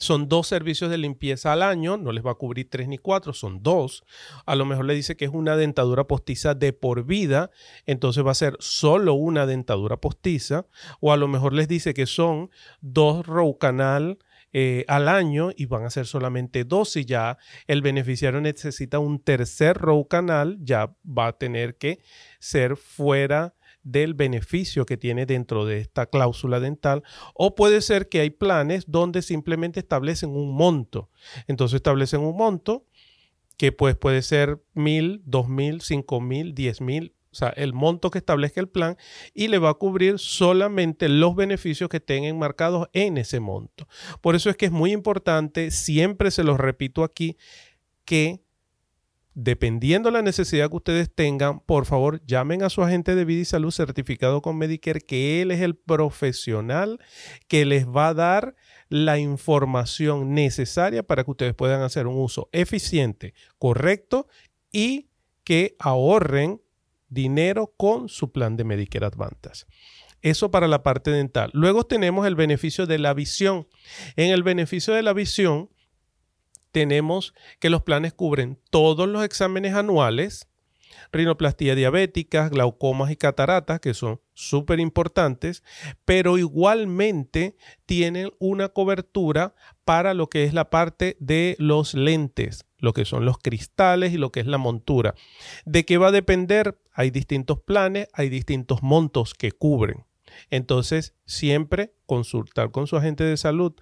son 0.00 0.28
dos 0.28 0.48
servicios 0.48 0.90
de 0.90 0.98
limpieza 0.98 1.52
al 1.52 1.62
año, 1.62 1.96
no 1.96 2.10
les 2.10 2.26
va 2.26 2.32
a 2.32 2.34
cubrir 2.34 2.68
tres 2.68 2.88
ni 2.88 2.98
cuatro, 2.98 3.32
son 3.32 3.62
dos. 3.62 4.02
A 4.46 4.56
lo 4.56 4.64
mejor 4.64 4.86
le 4.86 4.94
dice 4.94 5.16
que 5.16 5.26
es 5.26 5.30
una 5.30 5.56
dentadura 5.56 6.04
postiza 6.04 6.54
de 6.54 6.72
por 6.72 7.04
vida, 7.04 7.50
entonces 7.86 8.26
va 8.26 8.32
a 8.32 8.34
ser 8.34 8.56
solo 8.58 9.14
una 9.14 9.46
dentadura 9.46 9.98
postiza. 9.98 10.66
O 11.00 11.12
a 11.12 11.16
lo 11.16 11.28
mejor 11.28 11.52
les 11.52 11.68
dice 11.68 11.94
que 11.94 12.06
son 12.06 12.50
dos 12.80 13.26
row 13.26 13.56
canal 13.58 14.18
eh, 14.52 14.84
al 14.88 15.06
año 15.06 15.50
y 15.54 15.66
van 15.66 15.84
a 15.84 15.90
ser 15.90 16.06
solamente 16.06 16.64
dos 16.64 16.96
y 16.96 17.04
ya 17.04 17.38
el 17.68 17.82
beneficiario 17.82 18.40
necesita 18.40 18.98
un 18.98 19.20
tercer 19.20 19.76
row 19.76 20.08
canal, 20.08 20.58
ya 20.60 20.96
va 21.06 21.28
a 21.28 21.38
tener 21.38 21.76
que 21.76 22.00
ser 22.40 22.76
fuera 22.76 23.54
del 23.82 24.14
beneficio 24.14 24.86
que 24.86 24.96
tiene 24.96 25.26
dentro 25.26 25.64
de 25.64 25.78
esta 25.78 26.06
cláusula 26.06 26.60
dental 26.60 27.02
o 27.34 27.54
puede 27.54 27.80
ser 27.80 28.08
que 28.08 28.20
hay 28.20 28.30
planes 28.30 28.84
donde 28.86 29.22
simplemente 29.22 29.80
establecen 29.80 30.30
un 30.30 30.54
monto. 30.54 31.10
Entonces 31.46 31.76
establecen 31.76 32.20
un 32.20 32.36
monto 32.36 32.86
que 33.56 33.72
pues 33.72 33.96
puede 33.96 34.22
ser 34.22 34.62
mil, 34.74 35.22
dos 35.24 35.48
mil, 35.48 35.80
cinco 35.80 36.20
mil, 36.20 36.54
diez 36.54 36.80
mil, 36.80 37.14
o 37.32 37.34
sea, 37.34 37.50
el 37.50 37.72
monto 37.72 38.10
que 38.10 38.18
establezca 38.18 38.60
el 38.60 38.68
plan 38.68 38.96
y 39.34 39.48
le 39.48 39.58
va 39.58 39.70
a 39.70 39.74
cubrir 39.74 40.18
solamente 40.18 41.08
los 41.08 41.36
beneficios 41.36 41.88
que 41.88 42.00
tengan 42.00 42.38
marcados 42.38 42.88
en 42.92 43.18
ese 43.18 43.38
monto. 43.38 43.86
Por 44.20 44.34
eso 44.34 44.50
es 44.50 44.56
que 44.56 44.66
es 44.66 44.72
muy 44.72 44.92
importante, 44.92 45.70
siempre 45.70 46.30
se 46.30 46.42
los 46.42 46.58
repito 46.58 47.04
aquí, 47.04 47.36
que 48.04 48.40
dependiendo 49.34 50.10
la 50.10 50.22
necesidad 50.22 50.70
que 50.70 50.76
ustedes 50.76 51.14
tengan, 51.14 51.60
por 51.60 51.86
favor 51.86 52.24
llamen 52.26 52.62
a 52.62 52.70
su 52.70 52.82
agente 52.82 53.14
de 53.14 53.24
vida 53.24 53.42
y 53.42 53.44
salud 53.44 53.70
certificado 53.70 54.42
con 54.42 54.58
Medicare, 54.58 55.00
que 55.00 55.42
él 55.42 55.50
es 55.50 55.60
el 55.60 55.76
profesional 55.76 56.98
que 57.48 57.64
les 57.64 57.86
va 57.86 58.08
a 58.08 58.14
dar 58.14 58.56
la 58.88 59.18
información 59.18 60.34
necesaria 60.34 61.02
para 61.02 61.24
que 61.24 61.30
ustedes 61.30 61.54
puedan 61.54 61.82
hacer 61.82 62.06
un 62.06 62.18
uso 62.18 62.48
eficiente, 62.52 63.34
correcto 63.58 64.26
y 64.72 65.08
que 65.44 65.76
ahorren 65.78 66.60
dinero 67.08 67.72
con 67.76 68.08
su 68.08 68.32
plan 68.32 68.56
de 68.56 68.64
Medicare 68.64 69.06
Advantage. 69.06 69.64
Eso 70.22 70.50
para 70.50 70.68
la 70.68 70.82
parte 70.82 71.10
dental. 71.10 71.50
Luego 71.54 71.84
tenemos 71.84 72.26
el 72.26 72.34
beneficio 72.34 72.86
de 72.86 72.98
la 72.98 73.14
visión. 73.14 73.66
En 74.16 74.30
el 74.30 74.42
beneficio 74.42 74.92
de 74.92 75.02
la 75.02 75.12
visión, 75.12 75.70
tenemos 76.72 77.34
que 77.58 77.70
los 77.70 77.82
planes 77.82 78.12
cubren 78.12 78.58
todos 78.70 79.08
los 79.08 79.24
exámenes 79.24 79.74
anuales, 79.74 80.48
rinoplastía 81.12 81.74
diabética, 81.74 82.48
glaucomas 82.48 83.10
y 83.10 83.16
cataratas, 83.16 83.80
que 83.80 83.94
son 83.94 84.20
súper 84.34 84.80
importantes, 84.80 85.62
pero 86.04 86.38
igualmente 86.38 87.56
tienen 87.86 88.30
una 88.38 88.68
cobertura 88.68 89.54
para 89.84 90.14
lo 90.14 90.28
que 90.28 90.44
es 90.44 90.54
la 90.54 90.70
parte 90.70 91.16
de 91.20 91.56
los 91.58 91.94
lentes, 91.94 92.66
lo 92.78 92.92
que 92.92 93.04
son 93.04 93.24
los 93.24 93.38
cristales 93.38 94.12
y 94.12 94.18
lo 94.18 94.30
que 94.32 94.40
es 94.40 94.46
la 94.46 94.58
montura. 94.58 95.14
¿De 95.64 95.84
qué 95.84 95.98
va 95.98 96.08
a 96.08 96.12
depender? 96.12 96.80
Hay 96.92 97.10
distintos 97.10 97.60
planes, 97.60 98.08
hay 98.12 98.28
distintos 98.28 98.82
montos 98.82 99.34
que 99.34 99.52
cubren. 99.52 100.04
Entonces, 100.48 101.14
siempre 101.26 101.94
consultar 102.06 102.70
con 102.70 102.86
su 102.86 102.96
agente 102.96 103.24
de 103.24 103.36
salud 103.36 103.74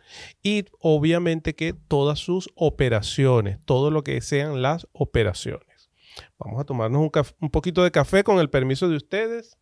y 0.42 0.64
obviamente 0.80 1.54
que 1.54 1.72
todas 1.72 2.18
sus 2.18 2.50
operaciones, 2.54 3.58
todo 3.64 3.90
lo 3.90 4.02
que 4.02 4.20
sean 4.20 4.62
las 4.62 4.88
operaciones. 4.92 5.90
Vamos 6.38 6.60
a 6.60 6.64
tomarnos 6.64 7.10
un, 7.40 7.50
poquito 7.50 7.84
de 7.84 7.90
café 7.90 8.24
con 8.24 8.38
el 8.40 8.50
permiso 8.50 8.88
de 8.88 8.96
ustedes 8.96 9.56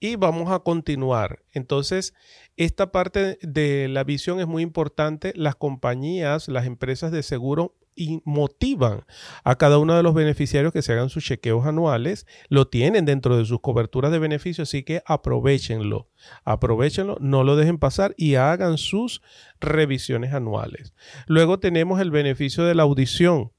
y 0.00 0.16
vamos 0.16 0.50
a 0.50 0.60
continuar. 0.60 1.44
Entonces, 1.52 2.14
esta 2.56 2.92
parte 2.92 3.38
de 3.42 3.88
la 3.88 4.04
visión 4.04 4.40
es 4.40 4.46
muy 4.46 4.62
importante. 4.62 5.32
Las 5.36 5.56
compañías, 5.56 6.48
las 6.48 6.66
empresas 6.66 7.12
de 7.12 7.22
seguro 7.22 7.76
y 7.96 8.20
motivan 8.24 9.04
a 9.44 9.56
cada 9.56 9.78
uno 9.78 9.96
de 9.96 10.02
los 10.02 10.14
beneficiarios 10.14 10.72
que 10.72 10.82
se 10.82 10.92
hagan 10.92 11.10
sus 11.10 11.24
chequeos 11.24 11.66
anuales, 11.66 12.26
lo 12.48 12.66
tienen 12.68 13.04
dentro 13.04 13.36
de 13.36 13.44
sus 13.44 13.60
coberturas 13.60 14.10
de 14.10 14.18
beneficios, 14.18 14.68
así 14.68 14.82
que 14.82 15.02
aprovechenlo, 15.06 16.08
aprovechenlo, 16.44 17.16
no 17.20 17.44
lo 17.44 17.56
dejen 17.56 17.78
pasar 17.78 18.14
y 18.16 18.34
hagan 18.34 18.78
sus 18.78 19.22
revisiones 19.60 20.32
anuales. 20.32 20.94
Luego 21.26 21.58
tenemos 21.58 22.00
el 22.00 22.10
beneficio 22.10 22.64
de 22.64 22.74
la 22.74 22.82
audición. 22.82 23.52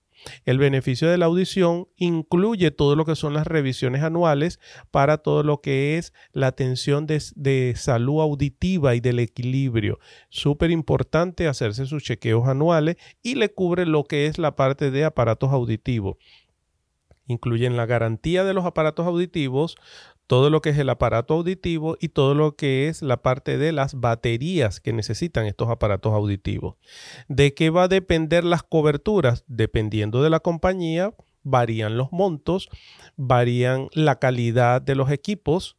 El 0.45 0.57
beneficio 0.57 1.09
de 1.09 1.17
la 1.17 1.25
audición 1.25 1.87
incluye 1.97 2.71
todo 2.71 2.95
lo 2.95 3.05
que 3.05 3.15
son 3.15 3.33
las 3.33 3.47
revisiones 3.47 4.03
anuales 4.03 4.59
para 4.91 5.17
todo 5.17 5.43
lo 5.43 5.61
que 5.61 5.97
es 5.97 6.13
la 6.31 6.47
atención 6.47 7.07
de, 7.07 7.73
salud 7.75 8.21
auditiva 8.21 8.95
y 8.95 8.99
del 8.99 9.19
equilibrio. 9.19 9.99
Súper 10.29 10.71
importante 10.71 11.47
hacerse 11.47 11.85
sus 11.85 12.03
chequeos 12.03 12.47
anuales 12.47 12.97
y 13.21 13.35
le 13.35 13.49
cubre 13.49 13.85
lo 13.85 14.03
que 14.03 14.27
es 14.27 14.37
la 14.37 14.55
parte 14.55 14.91
de 14.91 15.05
aparatos 15.05 15.51
auditivos. 15.51 16.17
Incluyen 17.27 17.75
la 17.75 17.87
garantía 17.87 18.43
de 18.43 18.53
los 18.53 18.65
aparatos 18.65 19.07
auditivos, 19.07 19.77
todo 20.27 20.49
lo 20.49 20.61
que 20.61 20.69
es 20.69 20.77
el 20.77 20.89
aparato 20.89 21.35
auditivo 21.35 21.97
y 21.99 22.09
todo 22.09 22.33
lo 22.33 22.55
que 22.55 22.87
es 22.87 23.01
la 23.01 23.21
parte 23.21 23.57
de 23.57 23.71
las 23.71 23.99
baterías 23.99 24.79
que 24.79 24.93
necesitan 24.93 25.45
estos 25.45 25.69
aparatos 25.69 26.13
auditivos. 26.13 26.75
¿De 27.27 27.53
qué 27.53 27.69
va 27.69 27.83
a 27.83 27.87
depender 27.87 28.43
las 28.43 28.63
coberturas? 28.63 29.43
Dependiendo 29.47 30.23
de 30.23 30.29
la 30.29 30.39
compañía, 30.39 31.13
varían 31.43 31.97
los 31.97 32.11
montos, 32.11 32.69
varían 33.15 33.89
la 33.93 34.19
calidad 34.19 34.81
de 34.81 34.95
los 34.95 35.11
equipos, 35.11 35.77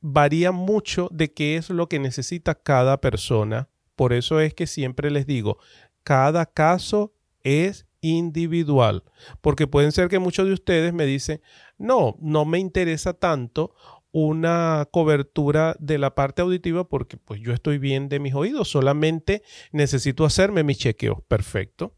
varía 0.00 0.52
mucho 0.52 1.08
de 1.12 1.32
qué 1.32 1.56
es 1.56 1.70
lo 1.70 1.88
que 1.88 1.98
necesita 1.98 2.54
cada 2.54 3.00
persona. 3.00 3.68
Por 3.96 4.12
eso 4.12 4.40
es 4.40 4.54
que 4.54 4.66
siempre 4.66 5.10
les 5.10 5.26
digo, 5.26 5.58
cada 6.02 6.46
caso 6.46 7.12
es 7.42 7.86
individual, 8.00 9.02
porque 9.40 9.66
pueden 9.66 9.92
ser 9.92 10.08
que 10.08 10.18
muchos 10.18 10.46
de 10.46 10.52
ustedes 10.52 10.92
me 10.92 11.04
dicen, 11.04 11.40
no, 11.78 12.16
no 12.20 12.44
me 12.44 12.58
interesa 12.58 13.14
tanto 13.14 13.74
una 14.10 14.88
cobertura 14.90 15.76
de 15.78 15.98
la 15.98 16.14
parte 16.14 16.42
auditiva 16.42 16.88
porque 16.88 17.16
pues 17.16 17.40
yo 17.40 17.52
estoy 17.52 17.78
bien 17.78 18.08
de 18.08 18.20
mis 18.20 18.34
oídos, 18.34 18.68
solamente 18.68 19.42
necesito 19.72 20.24
hacerme 20.24 20.62
mi 20.64 20.74
chequeo, 20.74 21.24
perfecto. 21.28 21.94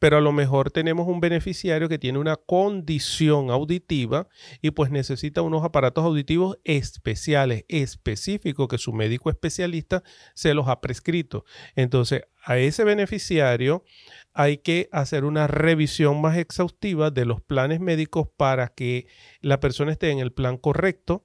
Pero 0.00 0.16
a 0.16 0.20
lo 0.20 0.32
mejor 0.32 0.72
tenemos 0.72 1.06
un 1.06 1.20
beneficiario 1.20 1.88
que 1.88 2.00
tiene 2.00 2.18
una 2.18 2.34
condición 2.34 3.50
auditiva 3.50 4.26
y 4.60 4.72
pues 4.72 4.90
necesita 4.90 5.42
unos 5.42 5.62
aparatos 5.62 6.04
auditivos 6.04 6.58
especiales, 6.64 7.64
específicos 7.68 8.66
que 8.66 8.78
su 8.78 8.92
médico 8.92 9.30
especialista 9.30 10.02
se 10.34 10.54
los 10.54 10.66
ha 10.66 10.80
prescrito. 10.80 11.44
Entonces, 11.76 12.22
a 12.42 12.58
ese 12.58 12.82
beneficiario 12.82 13.84
hay 14.32 14.58
que 14.58 14.88
hacer 14.90 15.24
una 15.24 15.46
revisión 15.46 16.20
más 16.20 16.36
exhaustiva 16.36 17.10
de 17.10 17.26
los 17.26 17.40
planes 17.40 17.78
médicos 17.80 18.28
para 18.36 18.68
que 18.68 19.06
la 19.40 19.60
persona 19.60 19.92
esté 19.92 20.10
en 20.10 20.18
el 20.18 20.32
plan 20.32 20.56
correcto 20.56 21.24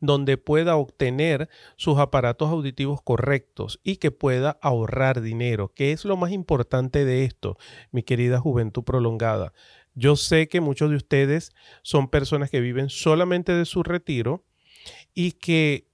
donde 0.00 0.38
pueda 0.38 0.76
obtener 0.76 1.48
sus 1.76 1.98
aparatos 1.98 2.50
auditivos 2.50 3.00
correctos 3.02 3.80
y 3.84 3.96
que 3.96 4.10
pueda 4.10 4.58
ahorrar 4.62 5.20
dinero, 5.20 5.72
que 5.74 5.92
es 5.92 6.04
lo 6.04 6.16
más 6.16 6.32
importante 6.32 7.04
de 7.04 7.24
esto, 7.24 7.56
mi 7.92 8.02
querida 8.02 8.40
juventud 8.40 8.82
prolongada. 8.82 9.52
Yo 9.94 10.16
sé 10.16 10.48
que 10.48 10.60
muchos 10.60 10.90
de 10.90 10.96
ustedes 10.96 11.52
son 11.82 12.08
personas 12.08 12.50
que 12.50 12.60
viven 12.60 12.88
solamente 12.88 13.52
de 13.52 13.66
su 13.66 13.82
retiro 13.82 14.44
y 15.14 15.32
que 15.32 15.88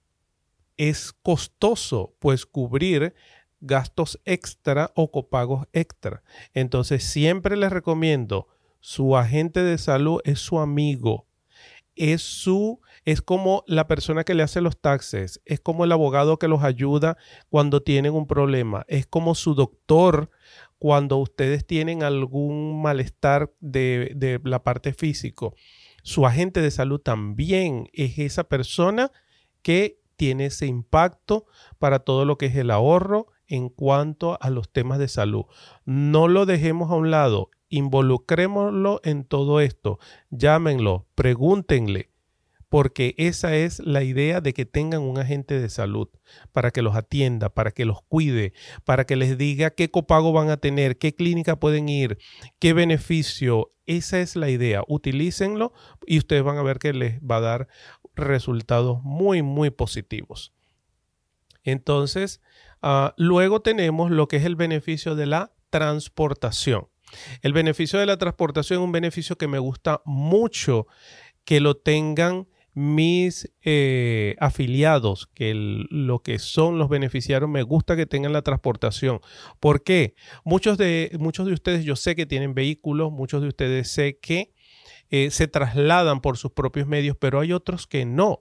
es 0.77 1.13
costoso 1.13 2.15
pues 2.21 2.47
cubrir 2.47 3.15
gastos 3.61 4.21
extra 4.25 4.93
o 4.95 5.11
copagos 5.11 5.67
extra. 5.73 6.23
Entonces 6.53 7.03
siempre 7.05 7.57
les 7.57 7.73
recomiendo, 7.73 8.49
su 8.81 9.17
agente 9.17 9.63
de 9.63 9.79
salud 9.79 10.21
es 10.25 10.39
su 10.39 10.61
amigo, 10.61 11.27
es 11.97 12.23
su 12.23 12.81
es 13.07 13.23
como 13.23 13.63
la 13.69 13.87
persona 13.87 14.25
que 14.25 14.35
le 14.35 14.43
hace 14.43 14.61
los 14.61 14.81
taxes, 14.81 15.41
es 15.45 15.61
como 15.61 15.85
el 15.85 15.93
abogado 15.93 16.39
que 16.39 16.49
los 16.49 16.65
ayuda 16.65 17.17
cuando 17.49 17.81
tienen 17.81 18.13
un 18.13 18.27
problema, 18.27 18.85
es 18.89 19.07
como 19.07 19.37
su 19.37 19.55
doctor 19.55 20.29
cuando 20.79 21.17
ustedes 21.17 21.65
tienen 21.65 22.03
algún 22.03 22.83
malestar 22.83 23.55
de, 23.61 24.13
de 24.17 24.41
la 24.45 24.65
parte 24.65 24.93
físico. 24.93 25.55
Su 26.03 26.27
agente 26.27 26.61
de 26.61 26.73
salud 26.73 27.01
también 27.01 27.89
es 27.93 28.19
esa 28.19 28.45
persona 28.45 29.13
que 29.63 30.01
tiene 30.17 30.47
ese 30.47 30.67
impacto 30.67 31.47
para 31.79 32.01
todo 32.01 32.25
lo 32.25 32.37
que 32.39 32.47
es 32.47 32.57
el 32.57 32.73
ahorro 32.73 33.29
en 33.47 33.69
cuanto 33.69 34.37
a 34.41 34.51
los 34.51 34.73
temas 34.73 34.99
de 34.99 35.09
salud. 35.09 35.45
No 35.85 36.27
lo 36.27 36.45
dejemos 36.45 36.91
a 36.91 36.95
un 36.95 37.13
lado, 37.13 37.51
involucrémoslo 37.69 39.01
en 39.05 39.25
todo 39.25 39.61
esto, 39.61 40.01
llámenlo, 40.31 41.07
pregúntenle, 41.15 42.11
porque 42.69 43.15
esa 43.17 43.55
es 43.55 43.79
la 43.81 44.03
idea 44.03 44.41
de 44.41 44.53
que 44.53 44.67
tengan 44.67 45.03
un 45.03 45.19
agente 45.19 45.61
de 45.61 45.69
salud 45.69 46.09
para 46.53 46.71
que 46.71 46.83
los 46.83 46.97
atienda, 46.97 47.49
para 47.49 47.71
que 47.71 47.85
los 47.85 48.03
cuide, 48.03 48.53
para 48.85 49.05
que 49.05 49.17
les 49.17 49.39
diga 49.39 49.71
qué 49.71 49.91
copago 49.91 50.33
van 50.33 50.51
a 50.51 50.57
tener, 50.57 50.99
qué 50.99 51.15
clínica 51.15 51.61
pueden 51.61 51.89
ir, 51.89 52.19
qué 52.59 52.73
beneficio. 52.73 53.73
Esa 53.87 54.19
es 54.21 54.35
la 54.35 54.51
idea. 54.51 54.83
Utilícenlo 54.89 55.73
y 56.07 56.19
ustedes 56.19 56.43
van 56.43 56.59
a 56.59 56.63
ver 56.63 56.79
que 56.79 56.93
les 56.93 57.21
va 57.21 57.37
a 57.37 57.41
dar 57.41 57.69
resultados 58.17 59.01
muy, 59.03 59.43
muy 59.43 59.71
positivos. 59.71 60.53
Entonces, 61.63 62.41
uh, 62.83 63.11
luego 63.17 63.61
tenemos 63.61 64.11
lo 64.11 64.27
que 64.27 64.37
es 64.37 64.45
el 64.45 64.57
beneficio 64.57 65.15
de 65.15 65.27
la 65.27 65.53
transportación. 65.71 66.89
El 67.43 67.53
beneficio 67.53 68.01
de 68.01 68.07
la 68.07 68.17
transportación 68.17 68.81
es 68.81 68.85
un 68.85 68.93
beneficio 68.93 69.37
que 69.37 69.47
me 69.47 69.61
gusta 69.61 70.03
mucho 70.05 70.87
que 71.45 71.61
lo 71.61 71.77
tengan 71.77 72.49
mis 72.77 73.51
eh, 73.63 74.37
afiliados, 74.39 75.31
que 75.33 75.55
lo 75.55 76.19
que 76.19 76.39
son 76.39 76.77
los 76.77 76.91
beneficiarios, 76.91 77.49
me 77.49 77.63
gusta 77.63 77.97
que 77.97 78.05
tengan 78.05 78.35
la 78.35 78.43
transportación. 78.43 79.21
¿Por 79.61 79.83
qué? 79.83 80.15
Muchos 80.45 80.77
de, 80.77 81.17
muchos 81.19 81.47
de 81.47 81.55
ustedes 81.55 81.87
yo 81.87 81.97
sé 81.97 82.15
que 82.15 82.27
tienen 82.27 82.53
vehículos, 82.53 83.11
muchos 83.11 83.41
de 83.41 83.49
ustedes 83.49 83.89
sé 83.89 84.19
que 84.19 84.53
eh, 85.09 85.31
se 85.31 85.49
trasladan 85.49 86.21
por 86.21 86.37
sus 86.37 86.53
propios 86.53 86.87
medios, 86.87 87.17
pero 87.19 87.41
hay 87.41 87.55
otros 87.55 87.87
que 87.87 88.05
no. 88.05 88.41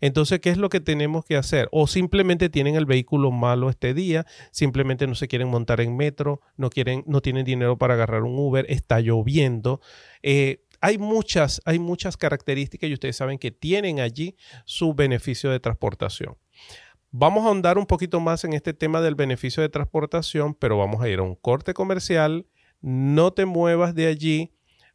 Entonces, 0.00 0.40
¿qué 0.40 0.50
es 0.50 0.56
lo 0.56 0.68
que 0.68 0.80
tenemos 0.80 1.24
que 1.24 1.36
hacer? 1.36 1.68
O 1.70 1.86
simplemente 1.86 2.48
tienen 2.48 2.74
el 2.74 2.86
vehículo 2.86 3.30
malo 3.30 3.70
este 3.70 3.94
día, 3.94 4.26
simplemente 4.50 5.06
no 5.06 5.14
se 5.14 5.28
quieren 5.28 5.48
montar 5.48 5.80
en 5.80 5.96
metro, 5.96 6.40
no 6.56 6.70
quieren, 6.70 7.04
no 7.06 7.20
tienen 7.20 7.44
dinero 7.44 7.78
para 7.78 7.94
agarrar 7.94 8.22
un 8.22 8.36
Uber, 8.36 8.66
está 8.68 8.98
lloviendo. 9.00 9.80
Eh, 10.22 10.64
hay 10.86 10.98
muchas, 10.98 11.60
hay 11.64 11.80
muchas 11.80 12.16
características 12.16 12.88
y 12.88 12.92
ustedes 12.92 13.16
saben 13.16 13.38
que 13.38 13.50
tienen 13.50 13.98
allí 13.98 14.36
su 14.64 14.94
beneficio 14.94 15.50
de 15.50 15.58
transportación. 15.58 16.36
Vamos 17.10 17.44
a 17.44 17.48
ahondar 17.48 17.76
un 17.76 17.86
poquito 17.86 18.20
más 18.20 18.44
en 18.44 18.52
este 18.52 18.72
tema 18.72 19.00
del 19.00 19.16
beneficio 19.16 19.64
de 19.64 19.68
transportación, 19.68 20.54
pero 20.54 20.78
vamos 20.78 21.02
a 21.02 21.08
ir 21.08 21.18
a 21.18 21.22
un 21.22 21.34
corte 21.34 21.74
comercial. 21.74 22.46
No 22.80 23.32
te 23.32 23.46
muevas 23.46 23.96
de 23.96 24.06
allí 24.06 24.52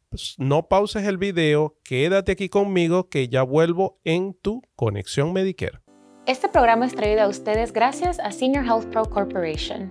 pues, 0.08 0.34
no 0.38 0.68
pauses 0.68 1.04
el 1.04 1.18
video, 1.18 1.76
quédate 1.84 2.32
aquí 2.32 2.48
conmigo 2.48 3.10
que 3.10 3.28
ya 3.28 3.42
vuelvo 3.42 4.00
en 4.04 4.32
tu 4.32 4.62
conexión 4.76 5.34
Medicare. 5.34 5.80
Este 6.26 6.48
programa 6.48 6.86
es 6.86 6.94
traído 6.94 7.20
a 7.20 7.28
ustedes 7.28 7.74
gracias 7.74 8.18
a 8.18 8.30
Senior 8.30 8.64
Health 8.64 8.86
Pro 8.86 9.04
Corporation. 9.04 9.90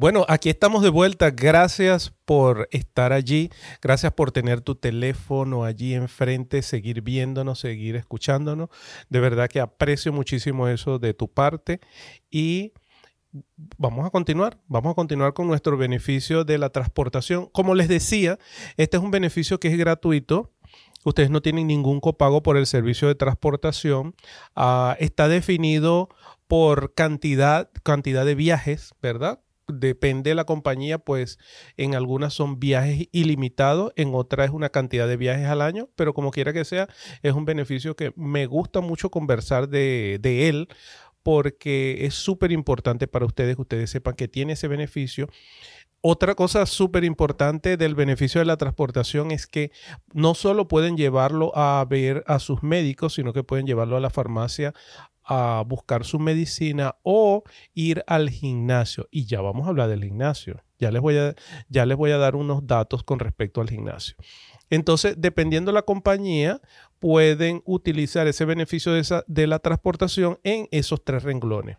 Bueno, 0.00 0.24
aquí 0.28 0.48
estamos 0.48 0.84
de 0.84 0.90
vuelta. 0.90 1.32
Gracias 1.32 2.14
por 2.24 2.68
estar 2.70 3.12
allí. 3.12 3.50
Gracias 3.82 4.12
por 4.12 4.30
tener 4.30 4.60
tu 4.60 4.76
teléfono 4.76 5.64
allí 5.64 5.92
enfrente, 5.92 6.62
seguir 6.62 7.02
viéndonos, 7.02 7.58
seguir 7.58 7.96
escuchándonos. 7.96 8.68
De 9.08 9.18
verdad 9.18 9.48
que 9.48 9.58
aprecio 9.58 10.12
muchísimo 10.12 10.68
eso 10.68 11.00
de 11.00 11.14
tu 11.14 11.26
parte. 11.26 11.80
Y 12.30 12.74
vamos 13.76 14.06
a 14.06 14.10
continuar. 14.10 14.60
Vamos 14.68 14.92
a 14.92 14.94
continuar 14.94 15.34
con 15.34 15.48
nuestro 15.48 15.76
beneficio 15.76 16.44
de 16.44 16.58
la 16.58 16.70
transportación. 16.70 17.46
Como 17.46 17.74
les 17.74 17.88
decía, 17.88 18.38
este 18.76 18.98
es 18.98 19.02
un 19.02 19.10
beneficio 19.10 19.58
que 19.58 19.66
es 19.66 19.76
gratuito. 19.76 20.52
Ustedes 21.04 21.28
no 21.28 21.42
tienen 21.42 21.66
ningún 21.66 21.98
copago 21.98 22.40
por 22.44 22.56
el 22.56 22.66
servicio 22.66 23.08
de 23.08 23.16
transportación. 23.16 24.14
Ah, 24.54 24.96
está 25.00 25.26
definido 25.26 26.08
por 26.46 26.94
cantidad, 26.94 27.68
cantidad 27.82 28.24
de 28.24 28.36
viajes, 28.36 28.94
¿verdad? 29.02 29.40
Depende 29.68 30.30
de 30.30 30.34
la 30.34 30.44
compañía, 30.44 30.98
pues 30.98 31.38
en 31.76 31.94
algunas 31.94 32.34
son 32.34 32.58
viajes 32.58 33.08
ilimitados, 33.12 33.92
en 33.96 34.14
otras 34.14 34.48
es 34.48 34.54
una 34.54 34.70
cantidad 34.70 35.06
de 35.06 35.16
viajes 35.16 35.46
al 35.46 35.62
año, 35.62 35.88
pero 35.96 36.14
como 36.14 36.30
quiera 36.30 36.52
que 36.52 36.64
sea, 36.64 36.88
es 37.22 37.32
un 37.32 37.44
beneficio 37.44 37.96
que 37.96 38.12
me 38.16 38.46
gusta 38.46 38.80
mucho 38.80 39.10
conversar 39.10 39.68
de, 39.68 40.18
de 40.20 40.48
él 40.48 40.68
porque 41.22 42.06
es 42.06 42.14
súper 42.14 42.52
importante 42.52 43.06
para 43.06 43.26
ustedes 43.26 43.56
que 43.56 43.62
ustedes 43.62 43.90
sepan 43.90 44.14
que 44.14 44.28
tiene 44.28 44.54
ese 44.54 44.68
beneficio. 44.68 45.28
Otra 46.00 46.36
cosa 46.36 46.64
súper 46.64 47.02
importante 47.02 47.76
del 47.76 47.96
beneficio 47.96 48.38
de 48.40 48.44
la 48.44 48.56
transportación 48.56 49.32
es 49.32 49.48
que 49.48 49.72
no 50.14 50.34
solo 50.34 50.68
pueden 50.68 50.96
llevarlo 50.96 51.50
a 51.56 51.84
ver 51.84 52.22
a 52.28 52.38
sus 52.38 52.62
médicos, 52.62 53.14
sino 53.14 53.32
que 53.32 53.42
pueden 53.42 53.66
llevarlo 53.66 53.96
a 53.96 54.00
la 54.00 54.10
farmacia 54.10 54.74
a 55.28 55.62
buscar 55.66 56.04
su 56.04 56.18
medicina 56.18 56.96
o 57.02 57.44
ir 57.74 58.02
al 58.06 58.30
gimnasio. 58.30 59.06
Y 59.10 59.26
ya 59.26 59.40
vamos 59.42 59.66
a 59.66 59.70
hablar 59.70 59.88
del 59.90 60.02
gimnasio. 60.02 60.62
Ya 60.78 60.90
les 60.90 61.02
voy 61.02 61.18
a, 61.18 61.34
ya 61.68 61.84
les 61.86 61.96
voy 61.96 62.12
a 62.12 62.18
dar 62.18 62.34
unos 62.34 62.66
datos 62.66 63.04
con 63.04 63.18
respecto 63.18 63.60
al 63.60 63.68
gimnasio. 63.68 64.16
Entonces, 64.70 65.16
dependiendo 65.18 65.70
de 65.70 65.74
la 65.74 65.82
compañía, 65.82 66.60
pueden 66.98 67.62
utilizar 67.66 68.26
ese 68.26 68.44
beneficio 68.44 68.92
de, 68.92 69.22
de 69.26 69.46
la 69.46 69.58
transportación 69.58 70.38
en 70.44 70.66
esos 70.70 71.04
tres 71.04 71.22
renglones. 71.22 71.76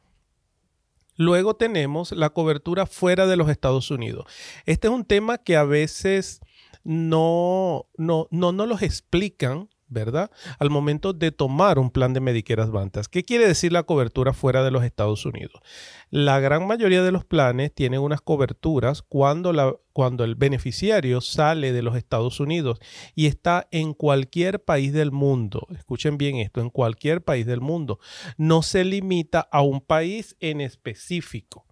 Luego 1.15 1.55
tenemos 1.55 2.11
la 2.11 2.29
cobertura 2.29 2.85
fuera 2.85 3.27
de 3.27 3.35
los 3.35 3.49
Estados 3.49 3.91
Unidos. 3.91 4.25
Este 4.65 4.87
es 4.87 4.93
un 4.93 5.05
tema 5.05 5.37
que 5.37 5.57
a 5.57 5.63
veces 5.63 6.39
no, 6.83 7.87
no, 7.97 8.27
no 8.31 8.51
nos 8.51 8.67
los 8.67 8.81
explican 8.81 9.69
¿verdad? 9.89 10.31
Al 10.59 10.69
momento 10.69 11.13
de 11.13 11.31
tomar 11.31 11.79
un 11.79 11.89
plan 11.89 12.13
de 12.13 12.19
Medicare 12.19 12.61
Advantage. 12.61 13.07
¿Qué 13.09 13.23
quiere 13.23 13.47
decir 13.47 13.73
la 13.73 13.83
cobertura 13.83 14.33
fuera 14.33 14.63
de 14.63 14.71
los 14.71 14.83
Estados 14.83 15.25
Unidos? 15.25 15.61
La 16.09 16.39
gran 16.39 16.67
mayoría 16.67 17.03
de 17.03 17.11
los 17.11 17.25
planes 17.25 17.73
tienen 17.73 17.99
unas 17.99 18.21
coberturas 18.21 19.01
cuando, 19.01 19.51
la, 19.51 19.75
cuando 19.93 20.23
el 20.23 20.35
beneficiario 20.35 21.21
sale 21.21 21.71
de 21.73 21.81
los 21.81 21.95
Estados 21.95 22.39
Unidos 22.39 22.79
y 23.15 23.25
está 23.25 23.67
en 23.71 23.93
cualquier 23.93 24.63
país 24.63 24.93
del 24.93 25.11
mundo. 25.11 25.67
Escuchen 25.75 26.17
bien 26.17 26.37
esto, 26.37 26.61
en 26.61 26.69
cualquier 26.69 27.23
país 27.23 27.45
del 27.45 27.61
mundo. 27.61 27.99
No 28.37 28.61
se 28.61 28.85
limita 28.85 29.41
a 29.51 29.61
un 29.61 29.81
país 29.81 30.35
en 30.39 30.61
específico 30.61 31.65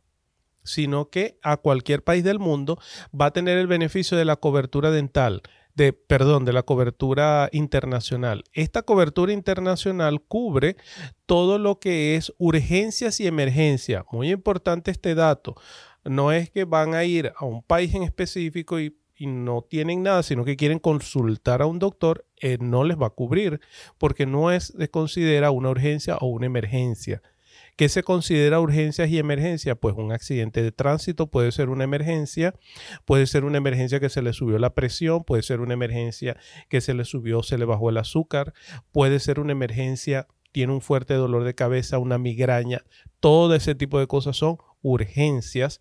sino 0.68 1.10
que 1.10 1.40
a 1.42 1.58
cualquier 1.58 2.04
país 2.04 2.24
del 2.24 2.40
mundo 2.40 2.78
va 3.20 3.28
a 3.28 3.32
tener 3.32 3.58
el 3.58 3.68
beneficio 3.68 4.18
de 4.18 4.26
la 4.26 4.36
cobertura 4.36 4.92
dental, 4.92 5.42
de, 5.78 5.94
perdón, 5.94 6.44
de 6.44 6.54
la 6.54 6.64
cobertura 6.64 7.50
internacional. 7.52 8.44
Esta 8.52 8.82
cobertura 8.82 9.32
internacional 9.32 10.22
cubre 10.22 10.76
todo 11.28 11.60
lo 11.60 11.80
que 11.80 12.16
es 12.16 12.34
urgencias 12.40 13.20
y 13.20 13.28
emergencias. 13.28 14.04
Muy 14.12 14.32
importante 14.32 14.90
este 14.90 15.14
dato. 15.14 15.56
No 16.04 16.32
es 16.32 16.50
que 16.50 16.66
van 16.66 16.96
a 16.96 17.04
ir 17.04 17.32
a 17.38 17.46
un 17.46 17.62
país 17.62 17.94
en 17.94 18.02
específico 18.02 18.80
y, 18.80 18.98
no 19.20 19.64
tienen 19.64 20.04
nada, 20.04 20.22
sino 20.22 20.46
que 20.46 20.56
quieren 20.56 20.78
consultar 20.78 21.64
a 21.64 21.66
un 21.66 21.80
doctor, 21.80 22.28
eh, 22.40 22.60
no 22.62 22.84
les 22.84 23.02
va 23.02 23.08
a 23.08 23.10
cubrir 23.10 23.60
porque 23.98 24.28
no 24.28 24.52
es 24.52 24.76
se 24.78 24.92
considera 24.92 25.50
una 25.50 25.72
urgencia 25.72 26.18
o 26.18 26.28
una 26.28 26.46
emergencia. 26.46 27.24
¿Qué 27.78 27.90
se 27.90 28.02
considera 28.02 28.60
urgencias 28.60 29.08
y 29.08 29.20
emergencias? 29.20 29.78
Pues 29.80 29.94
un 29.96 30.12
accidente 30.12 30.64
de 30.64 30.72
tránsito 30.72 31.28
puede 31.28 31.52
ser 31.52 31.70
una 31.70 31.84
emergencia, 31.84 32.56
puede 33.06 33.28
ser 33.28 33.46
una 33.46 33.60
emergencia 33.60 34.00
que 34.00 34.10
se 34.10 34.24
le 34.24 34.34
subió 34.34 34.58
la 34.58 34.74
presión, 34.74 35.24
puede 35.24 35.44
ser 35.44 35.60
una 35.60 35.76
emergencia 35.76 36.38
que 36.70 36.82
se 36.82 36.96
le 36.96 37.06
subió, 37.06 37.44
se 37.44 37.60
le 37.60 37.66
bajó 37.66 37.92
el 37.92 37.98
azúcar, 37.98 38.56
puede 38.92 39.20
ser 39.20 39.40
una 39.40 39.52
emergencia, 39.52 40.26
tiene 40.52 40.74
un 40.74 40.82
fuerte 40.82 41.14
dolor 41.14 41.44
de 41.44 41.54
cabeza, 41.54 42.00
una 42.00 42.18
migraña, 42.18 42.82
todo 43.20 43.54
ese 43.54 43.76
tipo 43.76 44.00
de 44.00 44.08
cosas 44.08 44.38
son 44.38 44.58
urgencias 44.82 45.80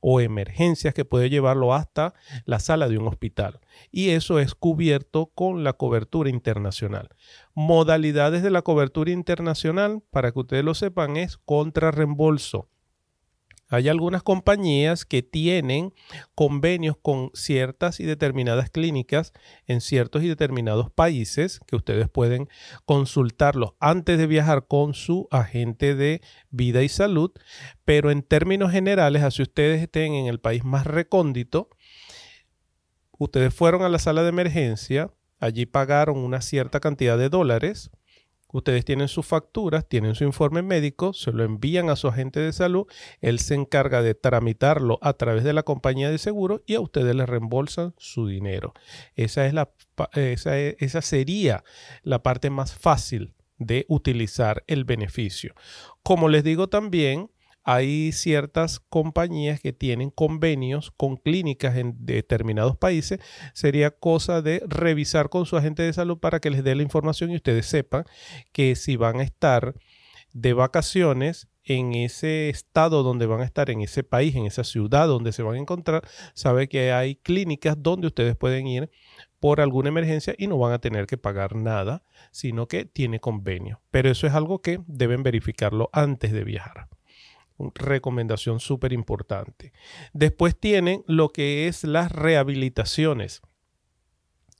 o 0.00 0.20
emergencias 0.20 0.94
que 0.94 1.04
puede 1.04 1.30
llevarlo 1.30 1.74
hasta 1.74 2.14
la 2.44 2.58
sala 2.58 2.88
de 2.88 2.98
un 2.98 3.06
hospital. 3.06 3.60
Y 3.90 4.10
eso 4.10 4.38
es 4.38 4.54
cubierto 4.54 5.30
con 5.34 5.62
la 5.62 5.74
cobertura 5.74 6.30
internacional. 6.30 7.10
Modalidades 7.54 8.42
de 8.42 8.50
la 8.50 8.62
cobertura 8.62 9.10
internacional, 9.10 10.02
para 10.10 10.32
que 10.32 10.40
ustedes 10.40 10.64
lo 10.64 10.74
sepan, 10.74 11.16
es 11.16 11.36
contra 11.38 11.90
reembolso. 11.90 12.68
Hay 13.70 13.88
algunas 13.88 14.24
compañías 14.24 15.04
que 15.04 15.22
tienen 15.22 15.94
convenios 16.34 16.96
con 17.00 17.30
ciertas 17.34 18.00
y 18.00 18.04
determinadas 18.04 18.68
clínicas 18.68 19.32
en 19.66 19.80
ciertos 19.80 20.24
y 20.24 20.28
determinados 20.28 20.90
países 20.90 21.60
que 21.68 21.76
ustedes 21.76 22.08
pueden 22.08 22.48
consultarlos 22.84 23.74
antes 23.78 24.18
de 24.18 24.26
viajar 24.26 24.66
con 24.66 24.92
su 24.92 25.28
agente 25.30 25.94
de 25.94 26.20
vida 26.50 26.82
y 26.82 26.88
salud, 26.88 27.30
pero 27.84 28.10
en 28.10 28.22
términos 28.22 28.72
generales, 28.72 29.22
así 29.22 29.42
ustedes 29.42 29.80
estén 29.80 30.14
en 30.14 30.26
el 30.26 30.40
país 30.40 30.64
más 30.64 30.84
recóndito, 30.84 31.70
ustedes 33.18 33.54
fueron 33.54 33.82
a 33.82 33.88
la 33.88 34.00
sala 34.00 34.24
de 34.24 34.30
emergencia, 34.30 35.12
allí 35.38 35.64
pagaron 35.64 36.18
una 36.18 36.40
cierta 36.40 36.80
cantidad 36.80 37.16
de 37.16 37.28
dólares, 37.28 37.92
Ustedes 38.52 38.84
tienen 38.84 39.08
sus 39.08 39.26
facturas, 39.26 39.88
tienen 39.88 40.14
su 40.14 40.24
informe 40.24 40.62
médico, 40.62 41.12
se 41.12 41.32
lo 41.32 41.44
envían 41.44 41.90
a 41.90 41.96
su 41.96 42.08
agente 42.08 42.40
de 42.40 42.52
salud, 42.52 42.86
él 43.20 43.38
se 43.38 43.54
encarga 43.54 44.02
de 44.02 44.14
tramitarlo 44.14 44.98
a 45.02 45.12
través 45.14 45.44
de 45.44 45.52
la 45.52 45.62
compañía 45.62 46.10
de 46.10 46.18
seguro 46.18 46.62
y 46.66 46.74
a 46.74 46.80
ustedes 46.80 47.14
les 47.14 47.28
reembolsan 47.28 47.94
su 47.98 48.26
dinero. 48.26 48.74
Esa, 49.14 49.46
es 49.46 49.54
la, 49.54 49.70
esa, 50.14 50.58
esa 50.58 51.02
sería 51.02 51.64
la 52.02 52.22
parte 52.22 52.50
más 52.50 52.74
fácil 52.74 53.34
de 53.58 53.84
utilizar 53.88 54.64
el 54.66 54.84
beneficio. 54.84 55.54
Como 56.02 56.28
les 56.28 56.42
digo 56.42 56.68
también, 56.68 57.30
hay 57.62 58.12
ciertas 58.12 58.80
compañías 58.80 59.60
que 59.60 59.72
tienen 59.72 60.10
convenios 60.10 60.92
con 60.96 61.16
clínicas 61.16 61.76
en 61.76 61.94
determinados 61.98 62.76
países. 62.76 63.20
Sería 63.52 63.90
cosa 63.90 64.42
de 64.42 64.62
revisar 64.66 65.28
con 65.28 65.46
su 65.46 65.56
agente 65.56 65.82
de 65.82 65.92
salud 65.92 66.18
para 66.18 66.40
que 66.40 66.50
les 66.50 66.64
dé 66.64 66.74
la 66.74 66.82
información 66.82 67.30
y 67.30 67.36
ustedes 67.36 67.66
sepan 67.66 68.04
que 68.52 68.76
si 68.76 68.96
van 68.96 69.20
a 69.20 69.22
estar 69.22 69.74
de 70.32 70.52
vacaciones 70.52 71.48
en 71.64 71.94
ese 71.94 72.48
estado 72.48 73.02
donde 73.02 73.26
van 73.26 73.42
a 73.42 73.44
estar, 73.44 73.70
en 73.70 73.80
ese 73.80 74.02
país, 74.02 74.34
en 74.34 74.46
esa 74.46 74.64
ciudad 74.64 75.06
donde 75.06 75.32
se 75.32 75.42
van 75.42 75.56
a 75.56 75.60
encontrar, 75.60 76.02
sabe 76.34 76.68
que 76.68 76.92
hay 76.92 77.16
clínicas 77.16 77.76
donde 77.78 78.06
ustedes 78.06 78.36
pueden 78.36 78.66
ir 78.66 78.90
por 79.38 79.60
alguna 79.60 79.90
emergencia 79.90 80.34
y 80.38 80.46
no 80.46 80.58
van 80.58 80.72
a 80.72 80.80
tener 80.80 81.06
que 81.06 81.18
pagar 81.18 81.54
nada, 81.56 82.02
sino 82.30 82.66
que 82.66 82.84
tiene 82.86 83.20
convenio. 83.20 83.82
Pero 83.90 84.10
eso 84.10 84.26
es 84.26 84.34
algo 84.34 84.60
que 84.60 84.80
deben 84.86 85.22
verificarlo 85.22 85.90
antes 85.92 86.32
de 86.32 86.44
viajar 86.44 86.88
recomendación 87.74 88.60
súper 88.60 88.92
importante. 88.92 89.72
Después 90.12 90.58
tienen 90.58 91.02
lo 91.06 91.30
que 91.30 91.68
es 91.68 91.84
las 91.84 92.12
rehabilitaciones. 92.12 93.42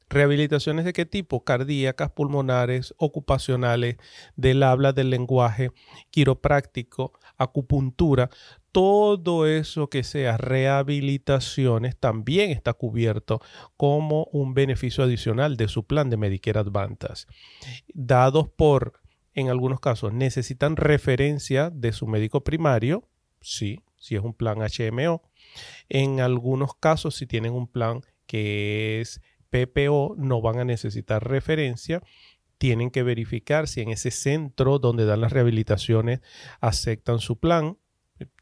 ¿Rehabilitaciones 0.09 0.85
de 0.85 0.93
qué 0.93 1.07
tipo? 1.07 1.45
Cardíacas, 1.45 2.11
pulmonares, 2.11 2.95
ocupacionales, 2.99 3.97
del 4.35 4.65
habla, 4.65 4.93
del 4.93 5.09
lenguaje, 5.09 5.71
quiropráctico, 6.11 7.13
acupuntura. 7.37 8.29
Todo 8.73 9.47
eso 9.47 9.89
que 9.89 10.03
sea 10.03 10.37
rehabilitaciones 10.37 11.97
también 11.97 12.51
está 12.51 12.73
cubierto 12.73 13.41
como 13.77 14.25
un 14.33 14.53
beneficio 14.53 15.05
adicional 15.05 15.57
de 15.57 15.69
su 15.69 15.87
plan 15.87 16.11
de 16.11 16.17
Medicare 16.17 16.59
Advantage, 16.59 17.27
dados 17.95 18.49
por 18.49 19.00
en 19.41 19.49
algunos 19.49 19.81
casos 19.81 20.13
necesitan 20.13 20.77
referencia 20.77 21.71
de 21.71 21.93
su 21.93 22.07
médico 22.07 22.45
primario, 22.45 23.09
sí, 23.41 23.81
si 23.99 24.17
es 24.17 24.23
un 24.23 24.35
plan 24.35 24.59
HMO. 24.59 25.23
En 25.89 26.21
algunos 26.21 26.75
casos, 26.75 27.17
si 27.17 27.27
tienen 27.27 27.53
un 27.53 27.67
plan 27.67 28.03
que 28.27 29.01
es 29.01 29.21
PPO, 29.51 30.15
no 30.17 30.41
van 30.41 30.61
a 30.61 30.65
necesitar 30.65 31.29
referencia. 31.29 32.03
Tienen 32.59 32.91
que 32.91 33.03
verificar 33.03 33.69
si 33.69 33.81
en 33.81 33.91
ese 33.91 34.11
centro 34.11 34.79
donde 34.79 35.07
dan 35.07 35.21
las 35.21 35.33
rehabilitaciones 35.33 36.21
aceptan 36.61 37.19
su 37.19 37.39
plan 37.39 37.79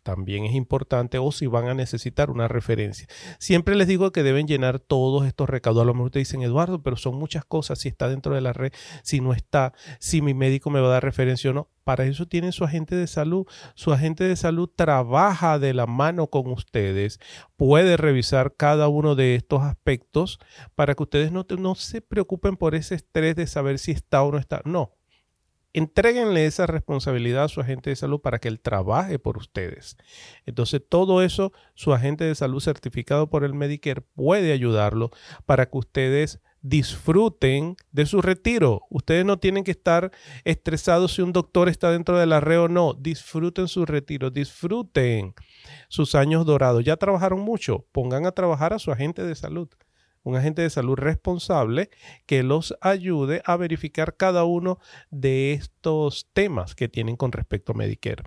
también 0.02 0.44
es 0.44 0.54
importante 0.54 1.18
o 1.18 1.32
si 1.32 1.46
van 1.46 1.68
a 1.68 1.74
necesitar 1.74 2.30
una 2.30 2.48
referencia. 2.48 3.06
Siempre 3.38 3.76
les 3.76 3.88
digo 3.88 4.10
que 4.12 4.22
deben 4.22 4.46
llenar 4.46 4.78
todos 4.80 5.26
estos 5.26 5.48
recaudos. 5.48 5.82
A 5.82 5.86
lo 5.86 5.94
mejor 5.94 6.06
ustedes 6.06 6.28
dicen, 6.28 6.42
Eduardo, 6.42 6.82
pero 6.82 6.96
son 6.96 7.16
muchas 7.16 7.44
cosas, 7.44 7.78
si 7.78 7.88
está 7.88 8.08
dentro 8.08 8.34
de 8.34 8.40
la 8.40 8.52
red, 8.52 8.72
si 9.02 9.20
no 9.20 9.32
está, 9.32 9.72
si 9.98 10.22
mi 10.22 10.34
médico 10.34 10.70
me 10.70 10.80
va 10.80 10.88
a 10.88 10.92
dar 10.92 11.04
referencia 11.04 11.50
o 11.50 11.54
no. 11.54 11.68
Para 11.84 12.04
eso 12.04 12.26
tienen 12.26 12.52
su 12.52 12.64
agente 12.64 12.96
de 12.96 13.06
salud. 13.06 13.46
Su 13.74 13.92
agente 13.92 14.24
de 14.24 14.36
salud 14.36 14.68
trabaja 14.74 15.58
de 15.58 15.72
la 15.72 15.86
mano 15.86 16.28
con 16.28 16.50
ustedes, 16.50 17.18
puede 17.56 17.96
revisar 17.96 18.54
cada 18.56 18.88
uno 18.88 19.14
de 19.14 19.34
estos 19.34 19.62
aspectos 19.62 20.38
para 20.74 20.94
que 20.94 21.02
ustedes 21.02 21.32
no, 21.32 21.46
no 21.58 21.74
se 21.74 22.02
preocupen 22.02 22.56
por 22.56 22.74
ese 22.74 22.94
estrés 22.94 23.36
de 23.36 23.46
saber 23.46 23.78
si 23.78 23.92
está 23.92 24.22
o 24.22 24.32
no 24.32 24.38
está. 24.38 24.60
No, 24.64 24.97
Entréguenle 25.74 26.46
esa 26.46 26.66
responsabilidad 26.66 27.44
a 27.44 27.48
su 27.48 27.60
agente 27.60 27.90
de 27.90 27.96
salud 27.96 28.20
para 28.20 28.38
que 28.38 28.48
él 28.48 28.60
trabaje 28.60 29.18
por 29.18 29.36
ustedes. 29.36 29.96
Entonces, 30.46 30.82
todo 30.88 31.22
eso, 31.22 31.52
su 31.74 31.92
agente 31.92 32.24
de 32.24 32.34
salud 32.34 32.60
certificado 32.60 33.28
por 33.28 33.44
el 33.44 33.54
Medicare 33.54 34.00
puede 34.00 34.52
ayudarlo 34.52 35.10
para 35.44 35.66
que 35.66 35.78
ustedes 35.78 36.40
disfruten 36.62 37.76
de 37.92 38.06
su 38.06 38.22
retiro. 38.22 38.82
Ustedes 38.90 39.24
no 39.24 39.38
tienen 39.38 39.62
que 39.62 39.70
estar 39.70 40.10
estresados 40.44 41.14
si 41.14 41.22
un 41.22 41.32
doctor 41.32 41.68
está 41.68 41.90
dentro 41.90 42.18
de 42.18 42.26
la 42.26 42.40
red 42.40 42.60
o 42.60 42.68
no. 42.68 42.94
Disfruten 42.94 43.68
su 43.68 43.84
retiro, 43.84 44.30
disfruten 44.30 45.34
sus 45.88 46.14
años 46.14 46.46
dorados. 46.46 46.84
Ya 46.84 46.96
trabajaron 46.96 47.40
mucho, 47.40 47.86
pongan 47.92 48.26
a 48.26 48.32
trabajar 48.32 48.72
a 48.72 48.78
su 48.78 48.90
agente 48.90 49.22
de 49.22 49.34
salud 49.34 49.68
un 50.28 50.36
agente 50.36 50.62
de 50.62 50.70
salud 50.70 50.96
responsable 50.96 51.90
que 52.26 52.42
los 52.42 52.76
ayude 52.80 53.40
a 53.46 53.56
verificar 53.56 54.16
cada 54.16 54.44
uno 54.44 54.78
de 55.10 55.54
estos 55.54 56.28
temas 56.32 56.74
que 56.74 56.88
tienen 56.88 57.16
con 57.16 57.32
respecto 57.32 57.72
a 57.72 57.76
Medicare. 57.76 58.24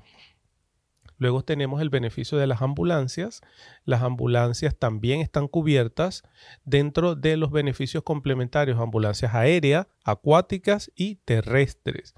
Luego 1.18 1.44
tenemos 1.44 1.80
el 1.82 1.92
beneficio 1.92 2.40
de 2.40 2.48
las 2.48 2.64
ambulancias. 2.64 3.42
Las 3.86 4.02
ambulancias 4.02 4.76
también 4.76 5.22
están 5.22 5.48
cubiertas 5.48 6.24
dentro 6.66 7.14
de 7.14 7.38
los 7.38 7.52
beneficios 7.52 8.02
complementarios, 8.02 8.80
ambulancias 8.80 9.36
aéreas, 9.36 9.86
acuáticas 10.04 10.92
y 10.96 11.18
terrestres. 11.18 12.16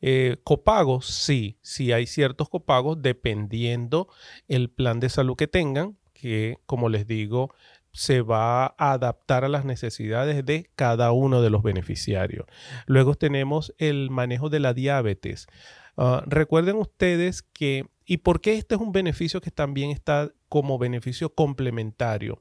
Eh, 0.00 0.38
copagos, 0.44 1.04
sí, 1.04 1.58
sí 1.60 1.92
hay 1.92 2.06
ciertos 2.06 2.48
copagos 2.48 3.02
dependiendo 3.02 4.08
el 4.46 4.70
plan 4.70 5.00
de 5.00 5.10
salud 5.10 5.36
que 5.36 5.48
tengan, 5.48 5.98
que 6.14 6.56
como 6.64 6.88
les 6.88 7.06
digo, 7.06 7.54
se 7.98 8.22
va 8.22 8.76
a 8.78 8.92
adaptar 8.92 9.44
a 9.44 9.48
las 9.48 9.64
necesidades 9.64 10.46
de 10.46 10.70
cada 10.76 11.10
uno 11.10 11.42
de 11.42 11.50
los 11.50 11.64
beneficiarios. 11.64 12.46
Luego 12.86 13.16
tenemos 13.16 13.74
el 13.76 14.08
manejo 14.08 14.50
de 14.50 14.60
la 14.60 14.72
diabetes. 14.72 15.48
Ah, 15.96 16.22
recuerden 16.24 16.76
ustedes 16.76 17.42
que, 17.42 17.86
¿y 18.06 18.18
por 18.18 18.40
qué 18.40 18.54
este 18.54 18.76
es 18.76 18.80
un 18.80 18.92
beneficio 18.92 19.40
que 19.40 19.50
también 19.50 19.90
está 19.90 20.30
como 20.48 20.78
beneficio 20.78 21.34
complementario? 21.34 22.40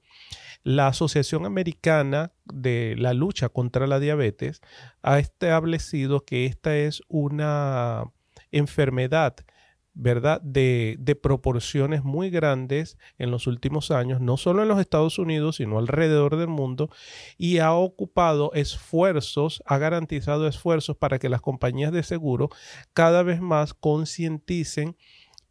La 0.62 0.90
Asociación 0.90 1.48
Americana 1.48 2.34
de 2.46 2.94
la 2.96 3.16
Lucha 3.16 3.50
contra 3.50 3.88
la 3.88 4.00
Diabetes 4.00 4.62
ha 5.02 5.18
establecido 5.18 6.24
que 6.24 6.46
esta 6.46 6.78
es 6.78 7.02
una 7.08 8.04
enfermedad 8.52 9.38
¿verdad? 10.00 10.40
De, 10.42 10.96
de, 11.00 11.16
proporciones 11.16 12.04
muy 12.04 12.30
grandes 12.30 13.00
en 13.18 13.32
los 13.32 13.48
últimos 13.48 13.90
años, 13.90 14.22
no 14.22 14.38
solo 14.38 14.62
en 14.62 14.68
los 14.68 14.80
Estados 14.80 15.18
Unidos, 15.18 15.56
sino 15.56 15.80
alrededor 15.80 16.38
del 16.38 16.50
mundo, 16.50 16.92
y 17.38 17.58
ha 17.58 17.74
ocupado 17.74 18.52
esfuerzos, 18.54 19.64
ha 19.66 19.80
garantizado 19.80 20.48
esfuerzos 20.48 20.96
para 20.96 21.18
que 21.18 21.30
las 21.30 21.42
compañías 21.42 21.92
de 21.92 22.04
seguro 22.04 22.50
cada 22.94 23.24
vez 23.24 23.42
más 23.42 23.74
concienticen 23.74 24.96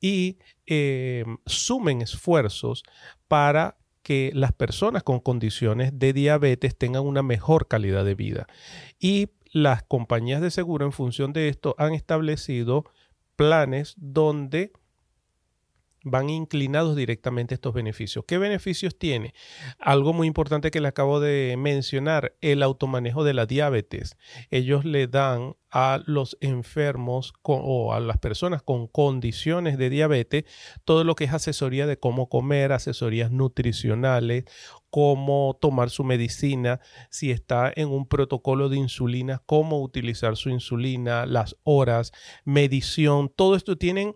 y 0.00 0.38
eh, 0.66 1.24
sumen 1.46 2.02
esfuerzos 2.02 2.84
para 3.26 3.78
que 4.02 4.30
las 4.32 4.52
personas 4.52 5.02
con 5.02 5.18
condiciones 5.18 5.98
de 5.98 6.12
diabetes 6.12 6.78
tengan 6.78 7.02
una 7.02 7.24
mejor 7.24 7.66
calidad 7.66 8.04
de 8.04 8.14
vida. 8.14 8.46
Y 9.00 9.30
las 9.50 9.82
compañías 9.82 10.40
de 10.40 10.52
seguro 10.52 10.86
en 10.86 10.92
función 10.92 11.32
de 11.32 11.48
esto 11.48 11.74
han 11.78 11.94
establecido 11.94 12.84
planes 13.36 13.94
donde 13.98 14.72
van 16.06 16.30
inclinados 16.30 16.94
directamente 16.94 17.54
estos 17.54 17.74
beneficios. 17.74 18.24
¿Qué 18.26 18.38
beneficios 18.38 18.96
tiene? 18.96 19.34
Algo 19.80 20.12
muy 20.12 20.28
importante 20.28 20.70
que 20.70 20.80
le 20.80 20.86
acabo 20.86 21.18
de 21.18 21.56
mencionar, 21.58 22.36
el 22.40 22.62
automanejo 22.62 23.24
de 23.24 23.34
la 23.34 23.44
diabetes. 23.44 24.16
Ellos 24.50 24.84
le 24.84 25.08
dan 25.08 25.56
a 25.68 26.00
los 26.06 26.38
enfermos 26.40 27.34
o 27.42 27.92
a 27.92 27.98
las 27.98 28.18
personas 28.18 28.62
con 28.62 28.86
condiciones 28.86 29.76
de 29.78 29.90
diabetes 29.90 30.44
todo 30.84 31.02
lo 31.02 31.16
que 31.16 31.24
es 31.24 31.32
asesoría 31.32 31.86
de 31.86 31.98
cómo 31.98 32.28
comer, 32.28 32.72
asesorías 32.72 33.32
nutricionales, 33.32 34.44
cómo 34.90 35.58
tomar 35.60 35.90
su 35.90 36.04
medicina, 36.04 36.80
si 37.10 37.32
está 37.32 37.72
en 37.74 37.88
un 37.88 38.06
protocolo 38.06 38.68
de 38.68 38.78
insulina, 38.78 39.42
cómo 39.44 39.82
utilizar 39.82 40.36
su 40.36 40.50
insulina, 40.50 41.26
las 41.26 41.56
horas, 41.64 42.12
medición, 42.44 43.28
todo 43.34 43.56
esto 43.56 43.76
tienen 43.76 44.14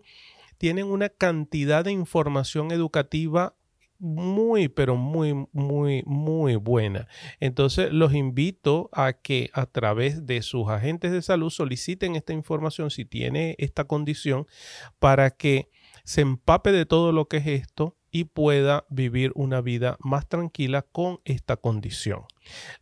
tienen 0.61 0.85
una 0.85 1.09
cantidad 1.09 1.83
de 1.83 1.91
información 1.91 2.69
educativa 2.69 3.55
muy, 3.97 4.67
pero 4.67 4.95
muy, 4.95 5.47
muy, 5.53 6.03
muy 6.05 6.55
buena. 6.55 7.07
Entonces 7.39 7.91
los 7.91 8.13
invito 8.13 8.87
a 8.93 9.13
que 9.13 9.49
a 9.53 9.65
través 9.65 10.27
de 10.27 10.43
sus 10.43 10.69
agentes 10.69 11.11
de 11.13 11.23
salud 11.23 11.49
soliciten 11.49 12.15
esta 12.15 12.33
información 12.33 12.91
si 12.91 13.05
tiene 13.05 13.55
esta 13.57 13.85
condición 13.85 14.45
para 14.99 15.31
que 15.31 15.71
se 16.03 16.21
empape 16.21 16.71
de 16.71 16.85
todo 16.85 17.11
lo 17.11 17.27
que 17.27 17.37
es 17.37 17.47
esto 17.47 17.97
y 18.11 18.25
pueda 18.25 18.85
vivir 18.91 19.31
una 19.33 19.61
vida 19.61 19.97
más 19.99 20.29
tranquila 20.29 20.83
con 20.83 21.21
esta 21.25 21.57
condición. 21.57 22.25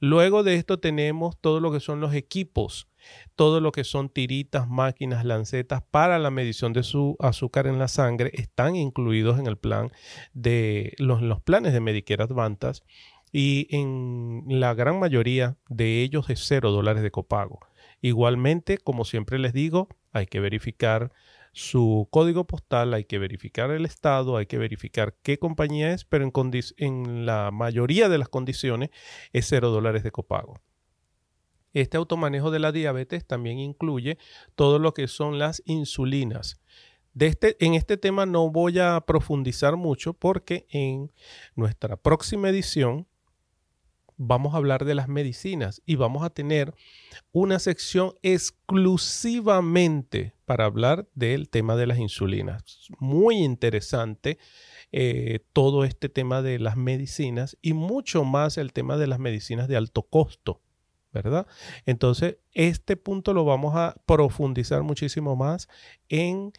Luego 0.02 0.44
de 0.44 0.56
esto 0.56 0.82
tenemos 0.82 1.40
todo 1.40 1.62
lo 1.62 1.72
que 1.72 1.80
son 1.80 2.02
los 2.02 2.14
equipos 2.14 2.89
todo 3.36 3.62
lo 3.62 3.72
que 3.72 3.84
son 3.84 4.10
tiritas, 4.10 4.68
máquinas, 4.68 5.26
lancetas 5.26 5.82
para 5.82 6.20
la 6.20 6.32
medición 6.32 6.74
de 6.74 6.84
su 6.84 7.16
azúcar 7.20 7.68
en 7.68 7.80
la 7.80 7.88
sangre 7.88 8.32
están 8.34 8.76
incluidos 8.76 9.40
en 9.40 9.48
el 9.48 9.58
plan 9.58 9.92
de 10.34 10.94
los, 10.98 11.42
planes 11.42 11.74
de 11.74 11.80
Medicare 11.80 12.24
Advantage 12.24 12.82
y 13.32 13.68
en 13.70 14.44
la 14.48 14.74
gran 14.74 15.00
mayoría 15.00 15.58
de 15.70 16.02
ellos 16.02 16.30
es 16.30 16.42
cero 16.46 16.72
dólares 16.72 17.04
de 17.04 17.12
copago. 17.12 17.60
Igualmente, 18.02 18.78
como 18.78 19.06
siempre 19.06 19.40
les 19.40 19.54
digo, 19.54 19.88
hay 20.12 20.26
que 20.26 20.40
verificar 20.40 21.12
su 21.52 22.08
código 22.12 22.46
postal, 22.46 22.94
hay 22.94 23.06
que 23.06 23.20
verificar 23.20 23.72
el 23.72 23.86
estado, 23.86 24.38
hay 24.38 24.46
que 24.46 24.58
verificar 24.58 25.16
qué 25.24 25.38
compañía 25.38 25.94
es, 25.94 26.06
pero 26.06 26.24
en, 26.24 26.32
en 26.78 27.26
la 27.26 27.52
mayoría 27.52 28.10
de 28.10 28.18
las 28.18 28.30
condiciones 28.30 28.90
es 29.34 29.48
cero 29.48 29.70
dólares 29.70 30.04
de 30.04 30.12
copago. 30.12 30.62
Este 31.74 31.98
automanejo 31.98 32.52
de 32.52 32.60
la 32.60 32.72
diabetes 32.72 33.26
también 33.26 33.60
incluye 33.60 34.18
todo 34.56 34.80
lo 34.80 34.94
que 34.94 35.08
son 35.08 35.40
las 35.40 35.62
insulinas. 35.66 36.60
Este, 37.20 37.58
en 37.64 37.74
este 37.74 37.98
tema 37.98 38.26
no 38.26 38.50
voy 38.50 38.80
a 38.80 39.02
profundizar 39.02 39.76
mucho 39.76 40.14
porque 40.14 40.68
en 40.70 41.12
nuestra 41.56 41.98
próxima 41.98 42.50
edición 42.50 43.08
vamos 44.22 44.54
a 44.54 44.58
hablar 44.58 44.84
de 44.86 44.96
las 44.96 45.08
medicinas 45.08 45.82
y 45.86 45.96
vamos 45.96 46.24
a 46.24 46.30
tener 46.30 46.76
una 47.32 47.58
sección 47.58 48.16
exclusivamente 48.22 50.34
para 50.46 50.66
hablar 50.66 51.08
del 51.16 51.48
tema 51.50 51.78
de 51.78 51.88
las 51.88 52.00
insulinas. 52.00 52.90
Muy 53.00 53.38
interesante 53.38 54.38
eh, 54.92 55.40
todo 55.54 55.86
este 55.86 56.10
tema 56.10 56.42
de 56.42 56.60
las 56.60 56.76
medicinas 56.76 57.58
y 57.62 57.72
mucho 57.74 58.26
más 58.26 58.58
el 58.58 58.74
tema 58.74 58.98
de 58.98 59.08
las 59.08 59.20
medicinas 59.20 59.70
de 59.70 59.78
alto 59.78 60.02
costo. 60.04 60.60
¿Verdad? 61.12 61.48
Entonces, 61.86 62.38
este 62.54 62.98
punto 62.98 63.34
lo 63.34 63.46
vamos 63.46 63.76
a 63.76 63.96
profundizar 64.06 64.84
muchísimo 64.84 65.36
más 65.36 65.68
en 66.08 66.52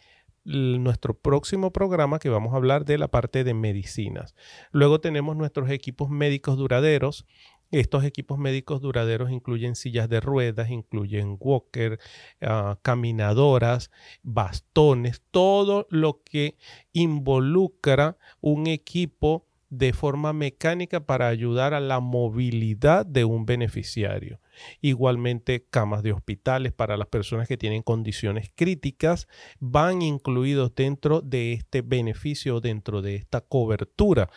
nuestro 0.44 1.14
próximo 1.14 1.70
programa 1.72 2.18
que 2.18 2.28
vamos 2.28 2.52
a 2.54 2.56
hablar 2.56 2.84
de 2.84 2.98
la 2.98 3.08
parte 3.08 3.44
de 3.44 3.54
medicinas. 3.54 4.34
Luego 4.72 5.00
tenemos 5.00 5.36
nuestros 5.36 5.70
equipos 5.70 6.10
médicos 6.10 6.56
duraderos. 6.56 7.26
Estos 7.70 8.04
equipos 8.04 8.38
médicos 8.38 8.80
duraderos 8.80 9.30
incluyen 9.30 9.76
sillas 9.76 10.08
de 10.08 10.20
ruedas, 10.20 10.70
incluyen 10.70 11.36
walker, 11.38 12.00
ah, 12.40 12.78
caminadoras, 12.82 13.90
bastones, 14.22 15.22
todo 15.30 15.86
lo 15.90 16.22
que 16.24 16.56
involucra 16.92 18.16
un 18.40 18.66
equipo 18.66 19.46
de 19.70 19.92
forma 19.92 20.32
mecánica 20.32 21.00
para 21.06 21.28
ayudar 21.28 21.74
a 21.74 21.80
la 21.80 22.00
movilidad 22.00 23.06
de 23.06 23.24
un 23.24 23.46
beneficiario. 23.46 24.40
Igualmente, 24.80 25.66
camas 25.70 26.02
de 26.02 26.12
hospitales 26.12 26.72
para 26.72 26.96
las 26.96 27.08
personas 27.08 27.48
que 27.48 27.56
tienen 27.56 27.82
condiciones 27.82 28.50
críticas 28.54 29.28
van 29.58 30.02
incluidos 30.02 30.74
dentro 30.74 31.20
de 31.20 31.52
este 31.52 31.82
beneficio, 31.82 32.60
dentro 32.60 33.02
de 33.02 33.16
esta 33.16 33.40
cobertura 33.40 34.30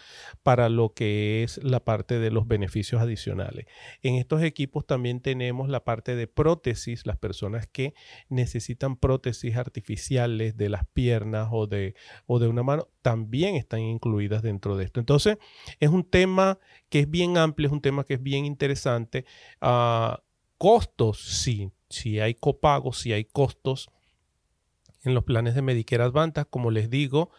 para 0.44 0.70
lo 0.70 0.94
que 0.94 1.44
es 1.44 1.64
la 1.64 1.84
parte 1.84 2.20
de 2.20 2.32
los 2.32 2.48
beneficios 2.48 3.02
adicionales. 3.02 3.66
En 4.02 4.16
estos 4.16 4.42
equipos 4.42 4.86
también 4.86 5.22
tenemos 5.22 5.70
la 5.70 5.84
parte 5.84 6.16
de 6.16 6.28
prótesis, 6.28 7.06
las 7.06 7.18
personas 7.18 7.68
que 7.68 7.94
necesitan 8.30 8.98
prótesis 8.98 9.56
artificiales 9.56 10.58
de 10.58 10.70
las 10.70 10.86
piernas 10.94 11.50
o 11.52 11.68
de, 11.68 11.96
o 12.26 12.40
de 12.40 12.48
una 12.48 12.64
mano, 12.64 12.88
también 13.02 13.56
están 13.56 13.82
incluidas 13.82 14.42
dentro 14.42 14.78
de 14.78 14.86
esto. 14.86 15.00
Entonces, 15.00 15.38
es 15.80 15.90
un 15.90 16.04
tema 16.04 16.60
que 16.90 17.00
es 17.00 17.10
bien 17.10 17.38
amplio, 17.38 17.68
es 17.68 17.74
un 17.74 17.82
tema 17.82 18.04
que 18.04 18.16
es 18.16 18.24
bien 18.24 18.46
interesante. 18.46 19.26
Uh, 19.62 20.13
costos, 20.58 21.20
sí, 21.20 21.72
si 21.90 22.20
hay 22.20 22.36
copagos, 22.36 23.00
si 23.00 23.14
hay 23.14 23.26
costos 23.26 23.90
en 25.04 25.14
los 25.14 25.24
planes 25.24 25.56
de 25.56 25.62
Medicare 25.62 26.04
Advantage, 26.04 26.50
como 26.50 26.72
les 26.72 26.90
digo, 26.90 27.30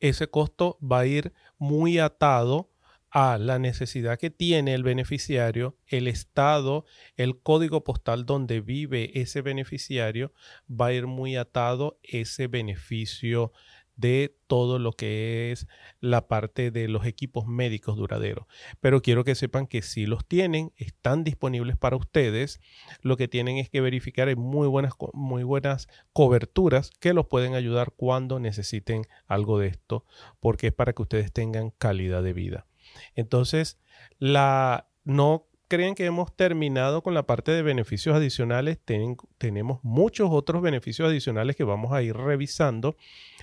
ese 0.00 0.28
costo 0.28 0.78
va 0.80 1.00
a 1.00 1.06
ir 1.06 1.32
muy 1.58 1.98
atado 1.98 2.70
a 3.10 3.38
la 3.38 3.60
necesidad 3.60 4.18
que 4.18 4.30
tiene 4.30 4.74
el 4.74 4.82
beneficiario, 4.82 5.76
el 5.86 6.08
estado, 6.08 6.84
el 7.16 7.38
código 7.38 7.84
postal 7.84 8.26
donde 8.26 8.60
vive 8.60 9.20
ese 9.20 9.40
beneficiario, 9.40 10.32
va 10.68 10.86
a 10.86 10.92
ir 10.94 11.06
muy 11.06 11.36
atado 11.36 12.00
ese 12.02 12.48
beneficio 12.48 13.52
de 13.96 14.36
todo 14.46 14.78
lo 14.78 14.92
que 14.92 15.52
es 15.52 15.66
la 16.00 16.26
parte 16.26 16.70
de 16.70 16.88
los 16.88 17.06
equipos 17.06 17.46
médicos 17.46 17.96
duraderos. 17.96 18.46
Pero 18.80 19.02
quiero 19.02 19.24
que 19.24 19.34
sepan 19.34 19.66
que 19.66 19.82
si 19.82 20.06
los 20.06 20.26
tienen, 20.26 20.72
están 20.76 21.24
disponibles 21.24 21.76
para 21.76 21.96
ustedes. 21.96 22.60
Lo 23.02 23.16
que 23.16 23.28
tienen 23.28 23.58
es 23.58 23.70
que 23.70 23.80
verificar 23.80 24.28
en 24.28 24.38
muy 24.38 24.68
buenas, 24.68 24.94
muy 25.12 25.42
buenas 25.42 25.88
coberturas 26.12 26.90
que 27.00 27.14
los 27.14 27.26
pueden 27.26 27.54
ayudar 27.54 27.92
cuando 27.96 28.40
necesiten 28.40 29.02
algo 29.26 29.58
de 29.58 29.68
esto, 29.68 30.04
porque 30.40 30.68
es 30.68 30.72
para 30.72 30.92
que 30.92 31.02
ustedes 31.02 31.32
tengan 31.32 31.70
calidad 31.70 32.22
de 32.22 32.32
vida. 32.32 32.66
Entonces, 33.14 33.78
la 34.18 34.88
no 35.04 35.46
creen 35.68 35.94
que 35.94 36.04
hemos 36.04 36.34
terminado 36.34 37.02
con 37.02 37.14
la 37.14 37.24
parte 37.24 37.52
de 37.52 37.62
beneficios 37.62 38.14
adicionales. 38.14 38.78
tenemos 39.38 39.80
muchos 39.82 40.28
otros 40.30 40.62
beneficios 40.62 41.08
adicionales 41.08 41.56
que 41.56 41.64
vamos 41.64 41.92
a 41.92 42.02
ir 42.02 42.16
revisando. 42.16 42.96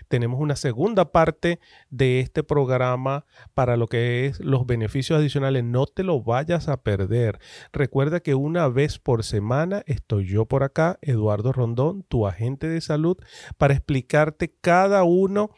Tenemos 0.07 0.39
una 0.39 0.55
segunda 0.55 1.12
parte 1.12 1.60
de 1.89 2.19
este 2.19 2.43
programa 2.43 3.25
para 3.53 3.77
lo 3.77 3.88
que 3.88 4.25
es 4.25 4.39
los 4.39 4.65
beneficios 4.65 5.19
adicionales. 5.19 5.63
No 5.63 5.86
te 5.86 6.03
lo 6.03 6.21
vayas 6.21 6.67
a 6.69 6.81
perder. 6.81 7.39
Recuerda 7.71 8.19
que 8.19 8.36
una 8.36 8.67
vez 8.67 8.99
por 8.99 9.23
semana 9.23 9.84
estoy 9.86 10.25
yo 10.25 10.45
por 10.45 10.63
acá, 10.63 10.99
Eduardo 11.01 11.51
Rondón, 11.51 12.03
tu 12.03 12.27
agente 12.27 12.67
de 12.67 12.81
salud, 12.81 13.17
para 13.57 13.73
explicarte 13.73 14.53
cada 14.62 15.03
uno 15.03 15.51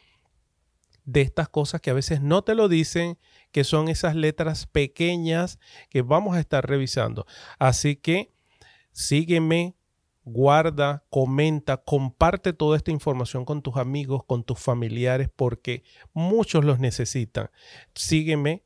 de 1.05 1.21
estas 1.21 1.49
cosas 1.49 1.81
que 1.81 1.89
a 1.89 1.93
veces 1.93 2.21
no 2.21 2.43
te 2.43 2.55
lo 2.55 2.67
dicen, 2.69 3.17
que 3.53 3.63
son 3.63 3.87
esas 3.87 4.15
letras 4.15 4.65
pequeñas 4.65 5.59
que 5.89 6.01
vamos 6.01 6.35
a 6.35 6.39
estar 6.39 6.67
revisando. 6.67 7.25
Así 7.59 7.95
que 7.95 8.33
sígueme, 8.91 9.75
guarda, 10.25 11.05
comenta, 11.09 11.77
comparte 11.77 12.51
toda 12.51 12.75
esta 12.75 12.89
información 12.91 13.45
con 13.45 13.61
tus 13.61 13.77
amigos, 13.77 14.23
con 14.25 14.43
tus 14.43 14.59
familiares, 14.59 15.29
porque 15.33 15.83
muchos 16.13 16.65
los 16.65 16.79
necesitan. 16.79 17.51
Sígueme 17.93 18.63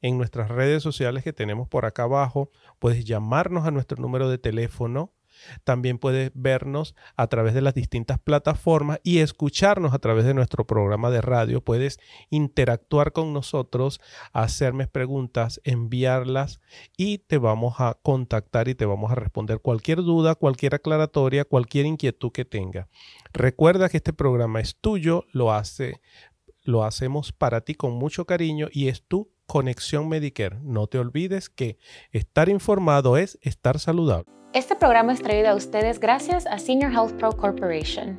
en 0.00 0.16
nuestras 0.16 0.48
redes 0.48 0.82
sociales 0.82 1.22
que 1.22 1.34
tenemos 1.34 1.68
por 1.68 1.84
acá 1.84 2.04
abajo. 2.04 2.50
Puedes 2.78 3.04
llamarnos 3.04 3.66
a 3.66 3.70
nuestro 3.70 4.00
número 4.00 4.30
de 4.30 4.38
teléfono 4.38 5.12
también 5.64 5.98
puedes 5.98 6.30
vernos 6.34 6.94
a 7.16 7.26
través 7.26 7.54
de 7.54 7.62
las 7.62 7.74
distintas 7.74 8.18
plataformas 8.18 9.00
y 9.02 9.18
escucharnos 9.18 9.94
a 9.94 9.98
través 9.98 10.24
de 10.24 10.34
nuestro 10.34 10.66
programa 10.66 11.10
de 11.10 11.20
radio. 11.20 11.60
Puedes 11.60 11.98
interactuar 12.30 13.12
con 13.12 13.32
nosotros, 13.32 14.00
hacerme 14.32 14.86
preguntas, 14.86 15.60
enviarlas 15.64 16.60
y 16.96 17.18
te 17.18 17.38
vamos 17.38 17.76
a 17.78 17.98
contactar 18.02 18.68
y 18.68 18.74
te 18.74 18.86
vamos 18.86 19.12
a 19.12 19.16
responder 19.16 19.60
cualquier 19.60 19.98
duda, 19.98 20.34
cualquier 20.34 20.74
aclaratoria, 20.74 21.44
cualquier 21.44 21.86
inquietud 21.86 22.32
que 22.32 22.44
tenga. 22.44 22.88
Recuerda 23.32 23.88
que 23.88 23.98
este 23.98 24.12
programa 24.12 24.60
es 24.60 24.76
tuyo, 24.76 25.24
lo 25.32 25.52
hace 25.52 26.00
lo 26.64 26.84
hacemos 26.84 27.32
para 27.32 27.60
ti 27.60 27.74
con 27.74 27.92
mucho 27.92 28.24
cariño 28.24 28.68
y 28.72 28.88
es 28.88 29.06
tu 29.06 29.30
conexión 29.46 30.08
Medicare. 30.08 30.58
No 30.62 30.86
te 30.86 30.98
olvides 30.98 31.48
que 31.48 31.78
estar 32.12 32.48
informado 32.48 33.16
es 33.16 33.38
estar 33.42 33.78
saludable. 33.78 34.32
Este 34.52 34.76
programa 34.76 35.12
es 35.12 35.20
traído 35.20 35.48
a 35.48 35.54
ustedes 35.54 35.98
gracias 35.98 36.46
a 36.46 36.58
Senior 36.58 36.92
Health 36.92 37.14
Pro 37.18 37.32
Corporation. 37.32 38.18